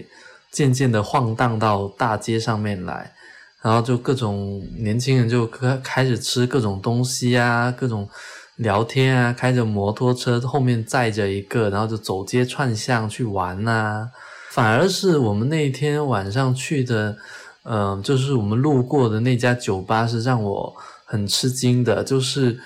[0.51, 3.13] 渐渐的晃荡到大街上面来，
[3.61, 8.09] 然后就各种年轻人就开开始吃各种东西啊，各种
[8.57, 14.09] 聊天啊，开着摩托车后面载着一个，然后就走街串巷去玩呐。
[14.51, 17.15] 反而是我们那天晚上去的，
[17.63, 22.59] 嗯，就是我们路过的那家酒吧是让我很吃惊的，就是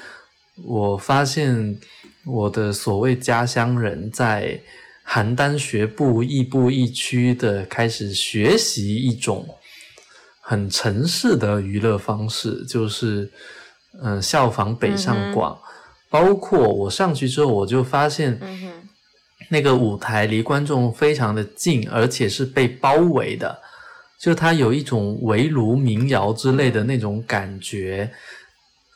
[0.65, 1.79] 我发现。
[2.27, 4.59] 我的所谓家乡人在
[5.07, 9.47] 邯郸学步，亦步亦趋的开始学习一种
[10.41, 13.31] 很城市的娱乐方式，就是
[14.03, 15.57] 嗯效仿北上广。
[16.09, 18.39] 包括我上去之后，我就发现，
[19.49, 23.59] 那个舞台离观众非常的近，而且是被包围的，
[24.19, 28.11] 就它有一种围炉民谣之类的那种感觉。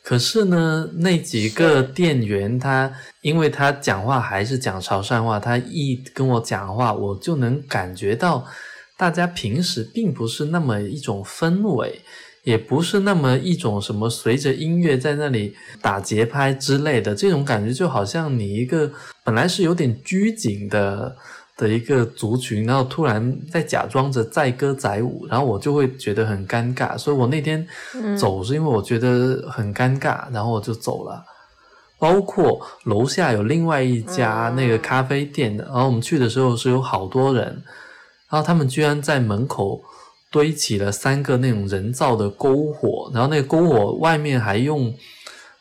[0.04, 2.92] 可是呢，那几个店员他，
[3.22, 8.46] 因为他讲话还是讲潮汕话，他一跟我讲话，我就能感觉到，
[8.98, 12.02] 大家平时并不是那么一种氛围，
[12.44, 18.92] 也不是那么一种什么随着音乐在那里打节拍之类的，这种感觉就好像你一个
[19.24, 21.16] 本来是有点拘谨的。
[21.62, 27.64] 的一个族群，然后突然在假装着载歌载舞，然后我就会觉得很尴尬，所以我那天
[28.20, 31.24] 走是因为我觉得很尴尬，然后我就走了。
[32.00, 37.46] 包括楼下有另外一家那个咖啡店的，然后我们去的时候是有好多人，
[38.28, 39.84] 然后他们居然在门口
[40.32, 44.92] 堆起了三个那种人造的篝火，然后那个篝火外面还用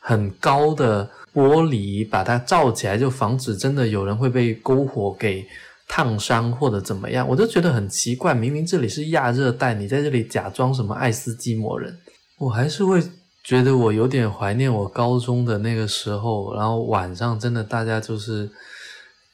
[0.01, 5.47] 很高的玻璃把它罩起来，就防止真的有人会被篝火给。
[5.93, 8.33] 烫伤或者怎么样，我就觉得很奇怪。
[8.33, 11.99] 明明这里是亚热带，你在这里假装什么爱斯基摩人？
[12.39, 13.03] 我还是会
[13.43, 18.49] 觉得我有点怀念我高中的那个时候，然后晚上真的大家就是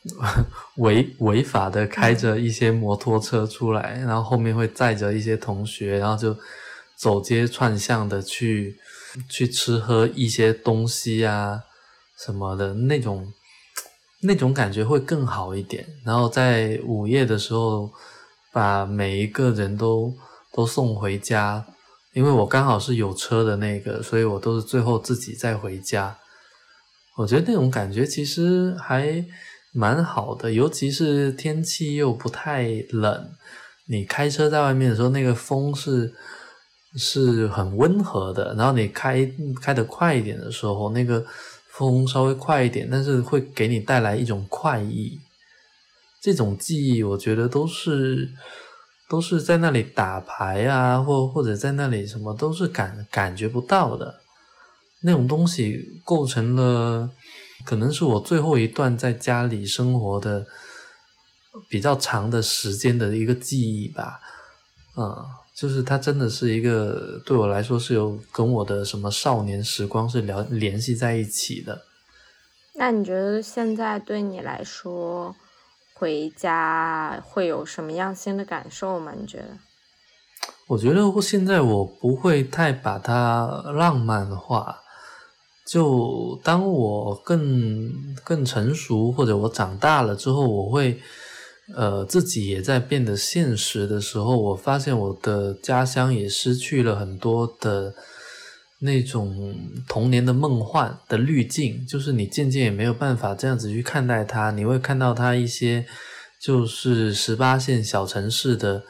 [0.78, 6.34] 违违法的开着一些摩托车出来，然后后面会载着一些同学，然后就
[6.96, 8.78] 走街串巷的去
[9.28, 11.60] 去吃喝一些东西啊
[12.18, 13.30] 什么的那种
[14.22, 15.86] 那种感觉会更好一点。
[16.04, 17.90] 然后在午夜的时候，
[18.52, 20.12] 把每一个人都
[20.52, 21.64] 都送回家。
[22.12, 26.16] 因为我刚好是有车的那个，所以我都是最后自己再回家。
[27.18, 29.22] 我觉得那种感觉其实还
[29.74, 33.30] 蛮好的，尤其是天气又不太冷，
[33.88, 36.14] 你开车在外面的时候，那个风是
[36.96, 38.54] 是很温和的。
[38.54, 41.22] 然后你开开得快一点的时候，那个
[41.76, 45.18] 风稍微快一点，但是会给你带来一种快意。
[46.20, 48.30] 这种记忆，我觉得都是。
[49.08, 54.18] 都是在那里打牌啊，或或者在那里什么都是感感觉不到的，
[55.02, 57.08] 那种东西构成了，
[57.64, 60.44] 可能是我最后一段在家里生活的
[61.68, 64.20] 比较长的时间的一个记忆吧。
[64.96, 65.24] 嗯，
[65.56, 71.82] 就是它真的是一个对我来说是有跟我的什么少年时光是聊联系在一起的。
[72.74, 75.34] 那你觉得现在对你来说？
[75.98, 79.14] 回家会有什么样新的感受吗？
[79.18, 79.56] 你觉得？
[80.66, 84.82] 我觉得现在我不会太把它浪漫化。
[85.64, 91.00] 就当我更更成熟，或者我长大了之后，我会
[91.74, 97.94] 呃自己也在变得现实的时候，我发现我的家乡也失去了很多的。
[98.78, 99.56] 那种
[99.88, 104.50] 童年的梦幻的滤镜，就是你渐渐也没有办法这样子去看待它。
[104.50, 105.86] 你会看到它一些，
[106.38, 108.84] 就是十八线小城市的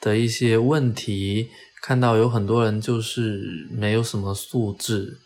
[0.00, 1.48] 的一些问题，
[1.80, 5.16] 看到有很多人就是没有什么素质，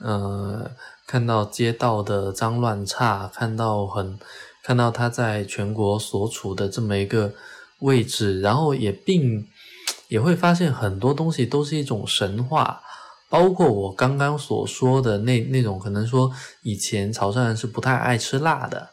[0.00, 0.72] 呃，
[1.06, 4.18] 看到街道的脏乱差，看到很
[4.68, 7.32] 看到他在全国所处的这么一个
[7.78, 9.48] 位置，然后也并
[10.08, 12.82] 也会发现很多东西都是一种神话。
[13.30, 16.30] 包括我刚刚所说的那那种，可能说
[16.62, 18.90] 以前潮汕人是不太爱吃辣的，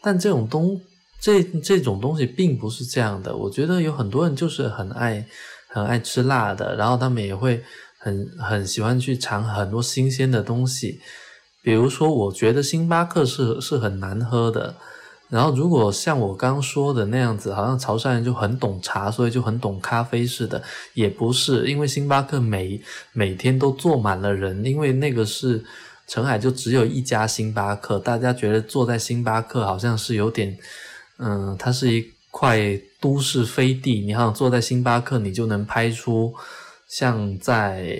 [0.00, 0.80] 但这种东
[1.20, 3.36] 这这种东西并不是这样的。
[3.36, 5.26] 我觉得有很多人就是很爱
[5.66, 7.60] 很爱吃辣的，然后他们也会
[7.98, 11.00] 很很喜欢去尝很多新鲜的东西。
[11.64, 14.76] 比如说，我觉得星巴克是是很难喝的。
[15.30, 20.60] 然后，如果像我刚刚说的那样子，好像潮汕人就很懂茶，所以就很懂咖啡似的，
[20.94, 22.80] 也不是，因为星巴克每
[23.12, 25.64] 每天都坐满了人，因为那个是
[26.08, 30.58] 澄海就只有一家星巴克，大家觉得坐在星巴克好像是有点，
[31.18, 32.58] 嗯，它是一块
[33.00, 36.34] 都市飞地，你好像坐在星巴克，你就能拍出
[36.88, 37.96] 像在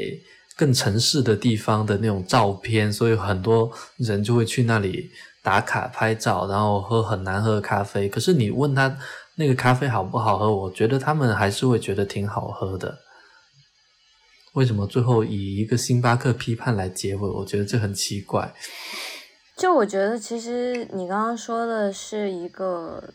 [0.57, 5.09] 更城市的地方的那种照片，所以很多人就会去那里。
[5.43, 8.09] 打卡拍照，然后喝很难喝的咖啡。
[8.09, 8.99] 可是你问他
[9.37, 12.99] 那个咖啡好不好喝，我觉得他们还是会觉得挺好喝的。
[14.55, 17.29] 为什么最后以一个星巴克批判来结尾？
[17.29, 18.53] 我觉得这很奇怪。
[19.57, 23.13] 就我觉得，其实你刚刚说的是一个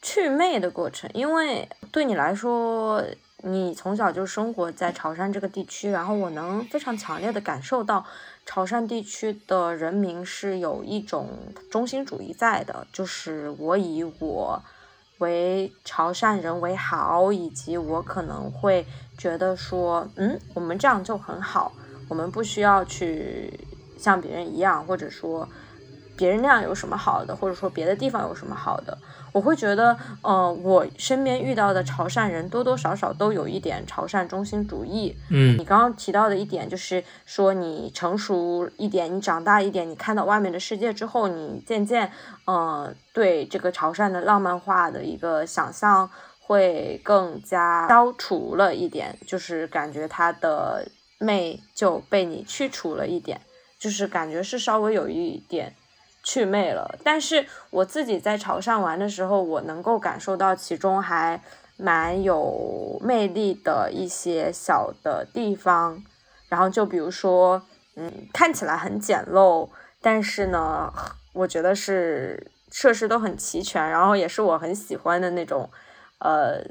[0.00, 3.04] 祛魅的过程，因为对你来说。
[3.44, 8.06] 你从小就生活在潮汕这个地区，然后我能非常强烈的感受到，
[8.44, 11.28] 潮汕地区的人民是有一种
[11.70, 14.62] 中心主义在的，就是我以我
[15.18, 18.84] 为潮汕人为豪，以及我可能会
[19.16, 21.72] 觉得说，嗯，我们这样就很好，
[22.08, 23.60] 我们不需要去
[23.96, 25.48] 像别人一样，或者说
[26.22, 28.96] 别人那样有什么好的，或者说别的地方有什么好的。
[29.32, 35.16] 我会觉得，呃，我身边遇到的潮汕人多多少少都有一点潮汕中心主义。
[35.30, 42.12] 嗯，你刚刚提到的一点就是说，你成熟一点，你长大一点，你看到外面的世界之后，你渐渐，
[42.44, 46.08] 呃，对这个潮汕的浪漫化的一个想象
[46.38, 50.86] 会更加消除了一点，就是感觉它的
[51.18, 53.40] 魅就被你去除了一点，
[53.80, 55.74] 就是感觉是稍微有一点。
[56.22, 61.42] 去魅了，但是我自己在潮汕玩的时候，我能够感受到其中还
[61.76, 66.02] 蛮有魅力的一些小的地方。
[66.48, 67.62] 然后就比如说，
[67.96, 69.68] 嗯，看起来很简陋，
[70.02, 70.92] 但是呢，
[71.32, 75.68] 我觉得是设施都很齐全，然后也是我很喜欢的那种，
[76.18, 76.62] 呃，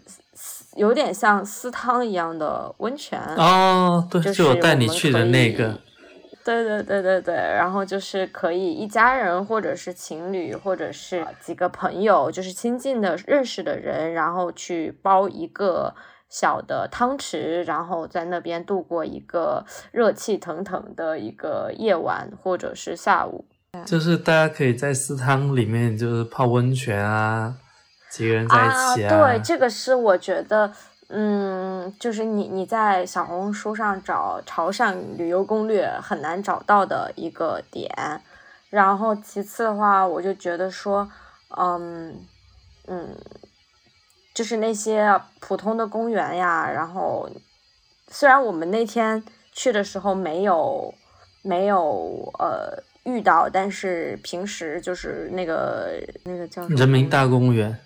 [0.75, 3.19] 有点像私汤一样的温泉。
[3.37, 5.77] 哦，对，就是我带你去的那个。
[6.43, 15.93] 对对对对对，然后就是可以一家人，或者是情侣，或者是几个朋友，就是亲近的认识的人，然后去包一个
[16.29, 23.45] 小的汤池，然后在那边度过一个热气腾腾的一个夜晚或者是下午。
[23.85, 27.55] 就是大家可以在私汤里面就是泡温泉啊，
[28.11, 29.09] 几个人在一起啊。
[29.09, 30.73] 对，这个是我觉得，
[31.11, 37.89] 嗯，就是你你在小红书上找潮汕旅游攻略很难找到的一个点。
[38.69, 41.09] 然后其次的话，我就觉得说，
[41.57, 42.25] 嗯
[42.87, 43.15] 嗯。
[44.33, 47.29] 就是那些普通的公园呀，然后
[48.07, 50.93] 虽然我们那天去的时候没有
[51.41, 57.77] 没有呃遇到，但是平时就是那个那个叫人民大公园，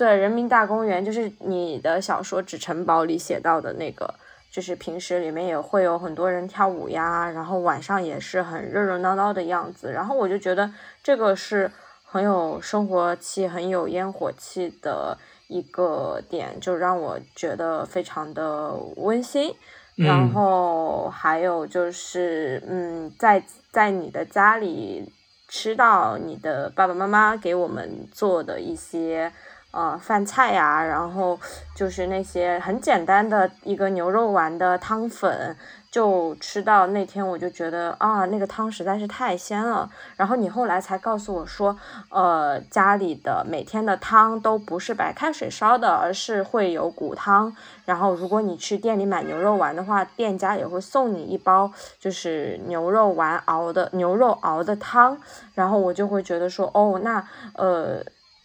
[0.00, 4.14] 对，人民大公园就是你的小说《纸城堡》里写到的那个，
[4.50, 10.72] 就是平时里面也会有很多人跳舞呀，然后晚上也是很热热闹闹的样子，然后我就觉得
[11.02, 11.70] 这个是
[12.02, 15.18] 很有生活气、很有烟火气的。
[15.48, 19.52] 一个点就让我觉得非常的温馨，
[19.96, 23.42] 然后还有就是，嗯，在
[23.72, 25.12] 在你的家里
[25.48, 29.32] 吃到你的爸爸妈妈给我们做的一些
[29.70, 31.38] 呃饭菜呀，然后
[31.74, 35.56] 就是那些很简单的一个牛肉丸的汤粉。
[35.90, 39.90] 就吃到那天，我就觉得啊，那个汤实在是太鲜了。
[40.16, 41.76] 然后你后来才告诉我说，
[42.10, 47.52] 呃，家里的每天的汤都不是白开水烧的，而是会有骨汤。
[47.86, 55.18] 然后如果你去店里买牛肉丸的话，店家也会送你一包，就是牛肉丸熬的牛肉熬的汤。
[55.56, 58.00] 然后我就会觉得说，哦，那呃。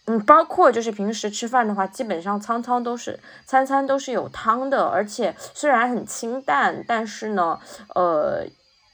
[0.07, 7.59] 嗯，包括就是平时吃饭的话，基本上餐餐都是餐餐都是有汤的，而且虽然很清淡，但是呢，
[7.95, 8.45] 呃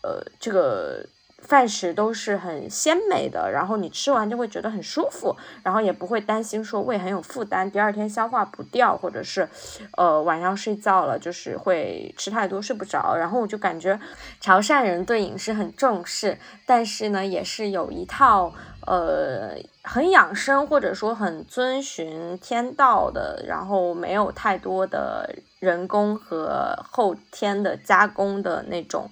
[0.03, 1.05] 呃，这个
[1.41, 9.49] 饭食都是很鲜美的，然后你吃完就会觉得很舒服，然后也不会担心说胃很有负担，第二天消化不掉，或者是
[9.97, 13.99] 呃晚上睡觉了就是会吃太多睡不着，然后我就感觉
[14.39, 18.53] 潮汕人对饮食很重视，但是呢也是有一套。
[18.87, 29.07] 呃，很养生，或者说很遵循天道的，然后没有太多的人工和后天的加工的那种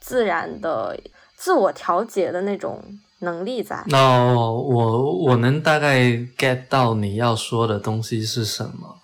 [0.00, 0.98] 自然的
[1.42, 2.80] 自我调节的那种
[3.18, 3.82] 能力在。
[3.88, 8.96] 那我我能大概 get 到你要说的东西是什么？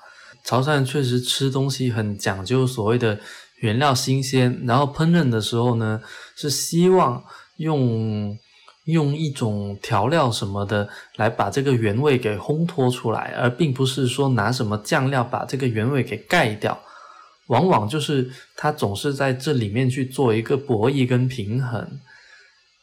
[0.44, 3.18] 潮汕确实吃东西很讲究所谓的
[3.56, 6.00] 原料新鲜，然后烹饪的时候呢，
[6.36, 7.24] 是希望
[7.56, 8.38] 用。
[8.84, 16.80] 用一种调料什么的来把这个原味给烘托出来，而并不是说拿什么酱料把这个原味给盖掉。
[17.48, 21.86] 往往就是它总是在这里面去做一个博弈跟平衡，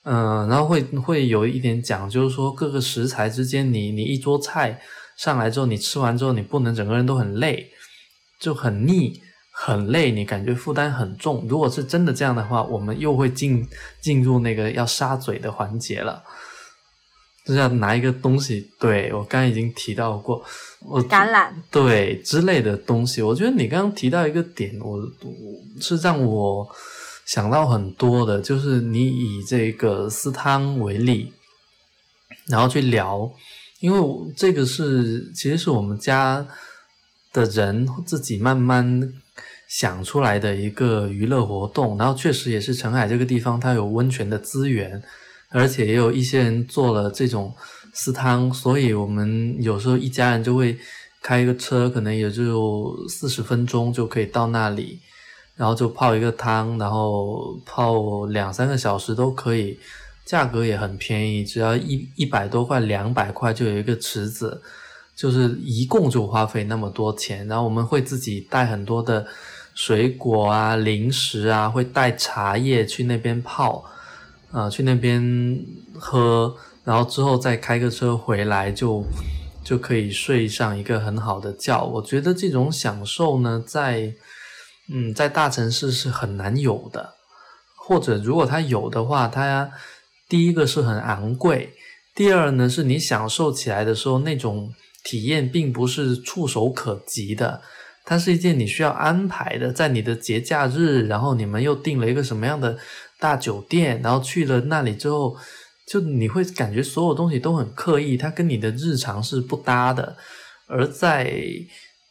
[0.06, 4.80] 嗯，然后会会有一点讲，就是说各个食材之间，你你一桌菜
[5.18, 7.70] 上来之后，你吃完之后，你不能整个人都很累，
[8.40, 9.22] 就很腻。
[9.58, 11.46] 很累，你感觉负担很重。
[11.48, 13.66] 如果是真的这样的话，我们又会进
[14.02, 16.22] 进入那个要杀嘴的环节了，
[17.46, 18.70] 就是要拿一个东西。
[18.78, 20.44] 对我刚刚已经提到过，
[20.82, 23.22] 我橄榄对之类的东西。
[23.22, 26.68] 我觉得你刚刚提到一个点，我我是让我
[27.26, 31.34] 想到很多的，就是你以这个私汤为例，
[32.48, 33.32] 然后去聊，
[33.80, 36.48] 因为这个是其实是我们家
[37.34, 39.14] 的人自己慢慢。
[39.68, 45.02] 想出来的一个娱乐活动，然后确实也是澄海这个地方，它有温泉的资源，
[45.50, 47.52] 而且也有一些人做了这种
[47.92, 50.78] 私汤，所以我们有时候一家人就会
[51.24, 55.00] 开一个车，可能也就四十分钟就可以到那里，
[55.56, 59.78] 然后就泡一个汤，然后泡两三个小时都可以，
[60.26, 64.62] 价格也很便宜，只要一一百多块、两百块就有一个池子，
[65.16, 69.26] 就是一共就花费那么多钱，然后我们会自己带很多的。
[69.78, 73.84] 水果啊，零食啊，会带茶叶去那边泡，
[74.50, 75.60] 啊，去那边
[76.00, 79.04] 喝，然后之后再开个车回来，就
[79.66, 81.84] 就可以睡上一个很好的觉。
[81.84, 84.14] 我觉得这种享受呢，在
[84.88, 87.14] 嗯，在大城市是很难有的，
[87.78, 89.72] 或者如果它有的话，它
[90.30, 91.74] 第一个是很昂贵，
[92.14, 94.74] 第二呢，是你享受起来的时候那种
[95.04, 97.62] 体验并不是触手可及的。
[98.08, 102.78] 它是一件你需要安排的，在你的节假日，然后你们又订了一个什么样的
[103.20, 105.36] 大酒店，然后去了那里之后，
[105.88, 110.16] 就你会感觉所有东西都很刻意，它跟你的日常是不搭的。
[110.68, 111.36] 而在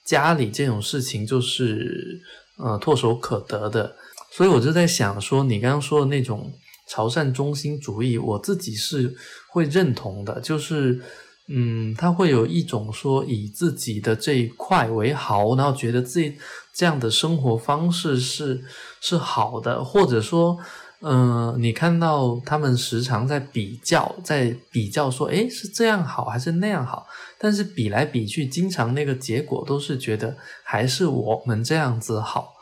[0.04, 2.20] 家里这种事情就是
[2.58, 3.96] 呃唾手可得的，
[4.30, 6.52] 所以我就在想说，你刚刚说的那种
[6.88, 9.14] 潮汕中心主义，我自己是
[9.50, 11.00] 会认同的，就是
[11.48, 16.36] 嗯，他会有一种说以自己的这一块为豪，然后觉得自己
[16.72, 18.64] 这样的生活方式是
[19.00, 20.58] 是好的，或者说，
[21.06, 27.06] 嗯，你看到他们时常在比较，在比较说，诶，是这样好还是那样好？
[27.38, 32.54] 但是比来比去，经常那个结果都是觉得还是我们这样子好。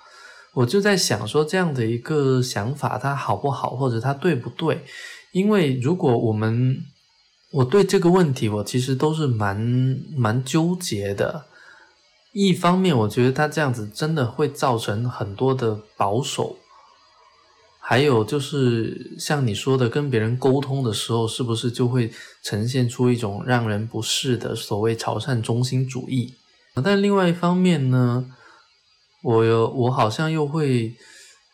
[0.54, 4.82] 我就在想说，这样的一个想法，它好不好，或者它对不对？
[5.30, 6.76] 因为如果我们
[7.52, 9.56] 我对这个问题，我其实都是蛮
[10.16, 11.44] 蛮纠结的。
[12.32, 16.56] 一方面，我觉得他这样子真的会造成很多的保守，
[17.84, 22.12] 还有就是像你说的，跟别人沟通的时候，是不是就会
[22.42, 26.32] 呈现出一种让人不适的所谓潮汕中心主义？
[26.82, 28.24] 但另外一方面呢，
[29.22, 30.94] 我有我好像又会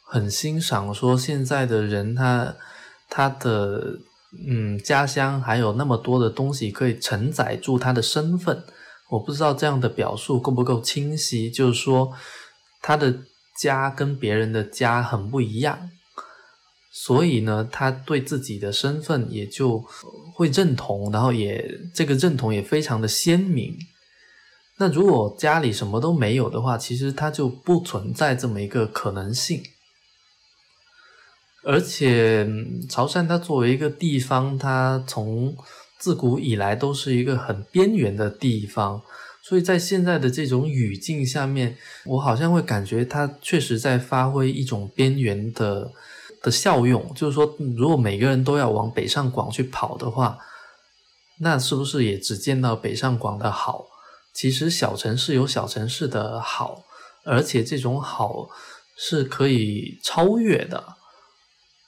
[0.05, 2.55] 很欣赏说现在的人，他
[3.09, 4.01] 他的。
[4.47, 8.62] 嗯，家乡还有那么多的东西可以承载住他的身份，
[9.09, 11.51] 我不知道这样的表述够不够清晰。
[11.51, 12.12] 就是说，
[12.83, 13.20] 他的
[13.59, 15.91] 家跟别人的家很不一样，
[17.01, 19.79] 所以呢，他对自己的身份也就
[20.35, 23.79] 会认同，然后也这个认同也非常的鲜明。
[24.79, 29.63] 那如果家里什么都没有的话，其实他就不存在这么一个可能性。
[31.63, 32.45] 而且
[32.91, 35.57] 潮汕它作为一个地方，它从
[35.99, 39.01] 自古以来都是一个很边缘的地方，
[39.43, 41.77] 所以在现在的这种语境下面，
[42.07, 45.93] 我好像会感觉它确实在发挥一种边缘的
[46.43, 47.12] 的效用。
[47.14, 50.39] 就是说，如果每个人都要往北上广去跑的话，
[51.41, 53.86] 那是不是也只见到北上广的好？
[54.34, 56.84] 其实小城市有小城市的好，
[57.24, 58.49] 而且这种好
[58.97, 60.84] 是可以超越的。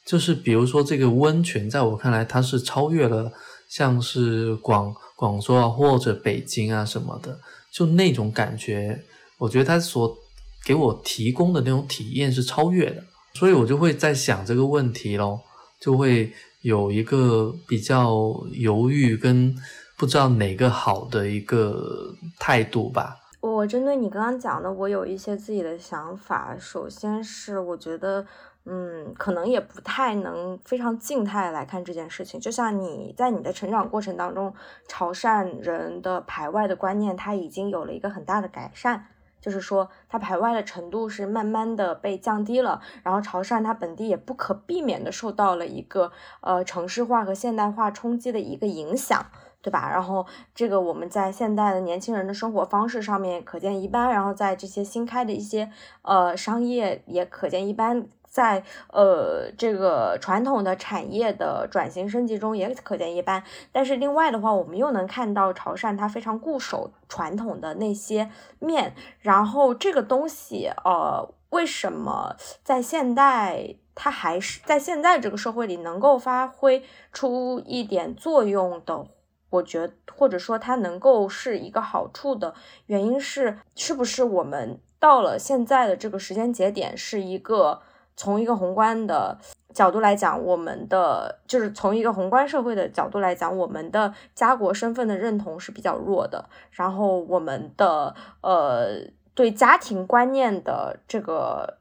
[0.04, 3.30] 就是比如说这个温泉，在我看来，它是超越了
[3.68, 7.38] 像是广广州啊或者北京啊什么的，
[7.72, 9.04] 就那种感觉，
[9.38, 10.16] 我觉得它所
[10.64, 13.04] 给我提供的那种体验是超越的，
[13.34, 15.40] 所以我就会在想这个问题咯，
[15.80, 19.54] 就会有一个比较犹豫跟
[19.96, 23.16] 不知道哪个好的一个态度吧。
[23.40, 26.56] 我针对你刚刚讲的，我有一些自己的想法。
[26.58, 28.26] 首先是我觉得。
[28.66, 32.38] 嗯，可能也不太能非常静态来看这件事情。
[32.38, 34.52] 就像你在你的成长过程当中，
[34.86, 39.06] 潮汕人的排外的观念，它已经有了一个很大的改善，
[39.40, 42.80] 就是说它排外的程度是慢慢的被降低了。
[43.02, 49.26] 然后潮汕它本地也不可避免的受到了一个呃城市化和现代化冲击的一个影响，
[49.62, 49.88] 对吧？
[49.90, 55.70] 然后这个我们在现代的年轻人的生活方式上面可见一斑，然后在这些新开的一些
[56.02, 58.08] 呃商业也可见一斑。
[58.30, 58.62] 在
[58.92, 79.08] 呃这个传统的产业的转型升级中也可见一斑，但是另外的话，我们又能看到潮汕它非常固守传统的那些面，然后这个东西呃为什么在现代它还是在现在这个社会里能够发挥出一点作用的？
[79.50, 82.54] 我觉或者说它能够是一个好处的
[82.86, 87.82] 原因是，是不是我们到了现在的这个时间节点是一个。
[88.16, 89.38] 从一个宏观的
[89.74, 96.48] 角度来讲，我们的就是从一个宏观社会的角度来讲，我们的家国身份的认同是比较弱的。
[96.70, 98.88] 然后我们的呃
[99.34, 101.79] 对家庭观念的这个。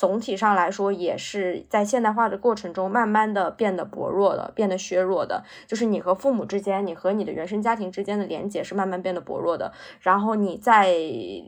[0.00, 5.44] 总体上来说，也是在现代化的过程中，慢慢的变得薄弱的，变得削弱的。
[5.66, 9.70] 就是你和父母之间，你和你的原生家庭之间的连接是慢慢变得薄弱的。
[10.00, 10.90] 然后你在，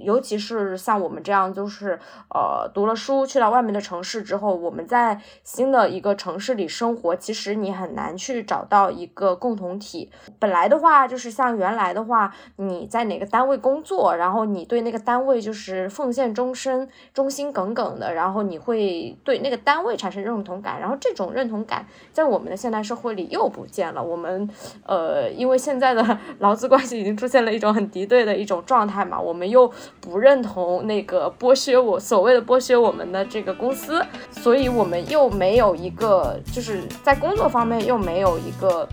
[0.00, 1.98] 尤其是像我们这样，就是
[2.28, 10.10] 呃读了书，去到外面的城市之后，我们在新的一个城市里生活，其实你很难去找到一个共同体。
[10.38, 18.41] 本来的话，就是像原来的话，你在哪个单位工作，然后你对那个单位就是奉献终身、忠心耿耿的，然后。
[18.42, 24.02] 你会对那个单位产生认同感，然后这种认同感在我们的现代社会里又不见了。
[24.02, 24.48] 我们
[24.84, 29.70] 呃，因为现在的 劳资关系已经出现了一种很敌对的一种状态嘛，我们又
[30.00, 38.88] 不认同那个剥削我所谓的剥削我们的这个公司，所以我们又没有一个就是在工作方面又没有一个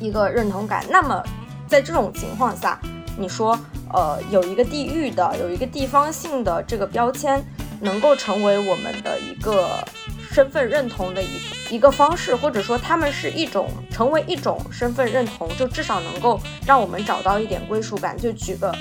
[0.00, 0.84] 一个认同感。
[0.90, 1.22] 那么
[1.66, 2.78] 在这种情况下，
[3.18, 3.58] 你说
[3.92, 7.44] 呃，有一个地域的，有一个地方性的这个标签。
[7.84, 9.86] 能够成为我们的一个
[10.32, 11.28] 身份认同的一
[11.70, 18.16] 一个方式，或者说他们是一种成为一种身份认同，就至少能够让我们找到一点归属感。
[18.16, 18.74] 就举个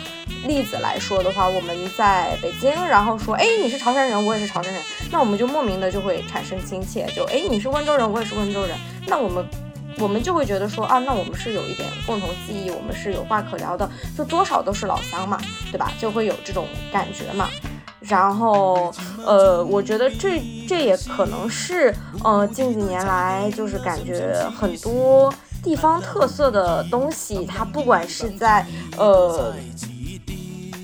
[0.46, 4.82] 例子来说的话，我们在北京，然后说，哎，你是潮汕人，我也是潮汕人，
[5.12, 7.06] 那我们就莫名的就会产生亲切。
[7.14, 9.46] 就，哎，你是温州人，我也是温州人，那我们
[10.00, 15.40] 我们就会觉得说啊，那我们是有一点共同记忆，我们是有话可聊的，就多少都是老乡嘛，
[15.72, 15.92] 对吧？
[16.00, 17.50] 就会有这种感觉嘛。
[18.04, 18.94] 然后，
[19.26, 21.94] 呃，我觉得这这也可能是，
[22.24, 25.34] 呃，近几年来就是感觉很多
[25.64, 28.66] 地方特色的东西，它不管是在
[28.98, 29.54] 呃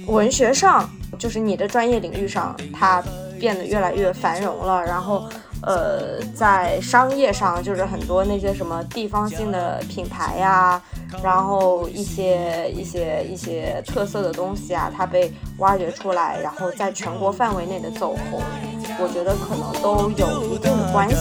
[0.07, 3.03] 文学上，就是你的专业领域上，它
[3.39, 5.29] 变得越来越繁荣了，然后。
[5.61, 10.81] 呃，在商业上，就是很多那些什么地方性的品牌呀，
[11.21, 18.41] 然后一些一些一些特色的东西啊，它被挖掘出来，然后在全国范围内的走红，
[18.99, 21.15] 我觉得可能都有一定的关系。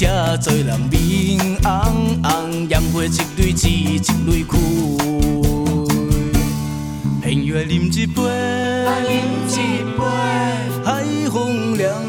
[0.00, 4.56] 这做人面红红，烟花一蕊接一蕊开。
[7.20, 8.22] 平月饮一杯，
[10.84, 10.94] 海
[11.32, 12.08] 风凉。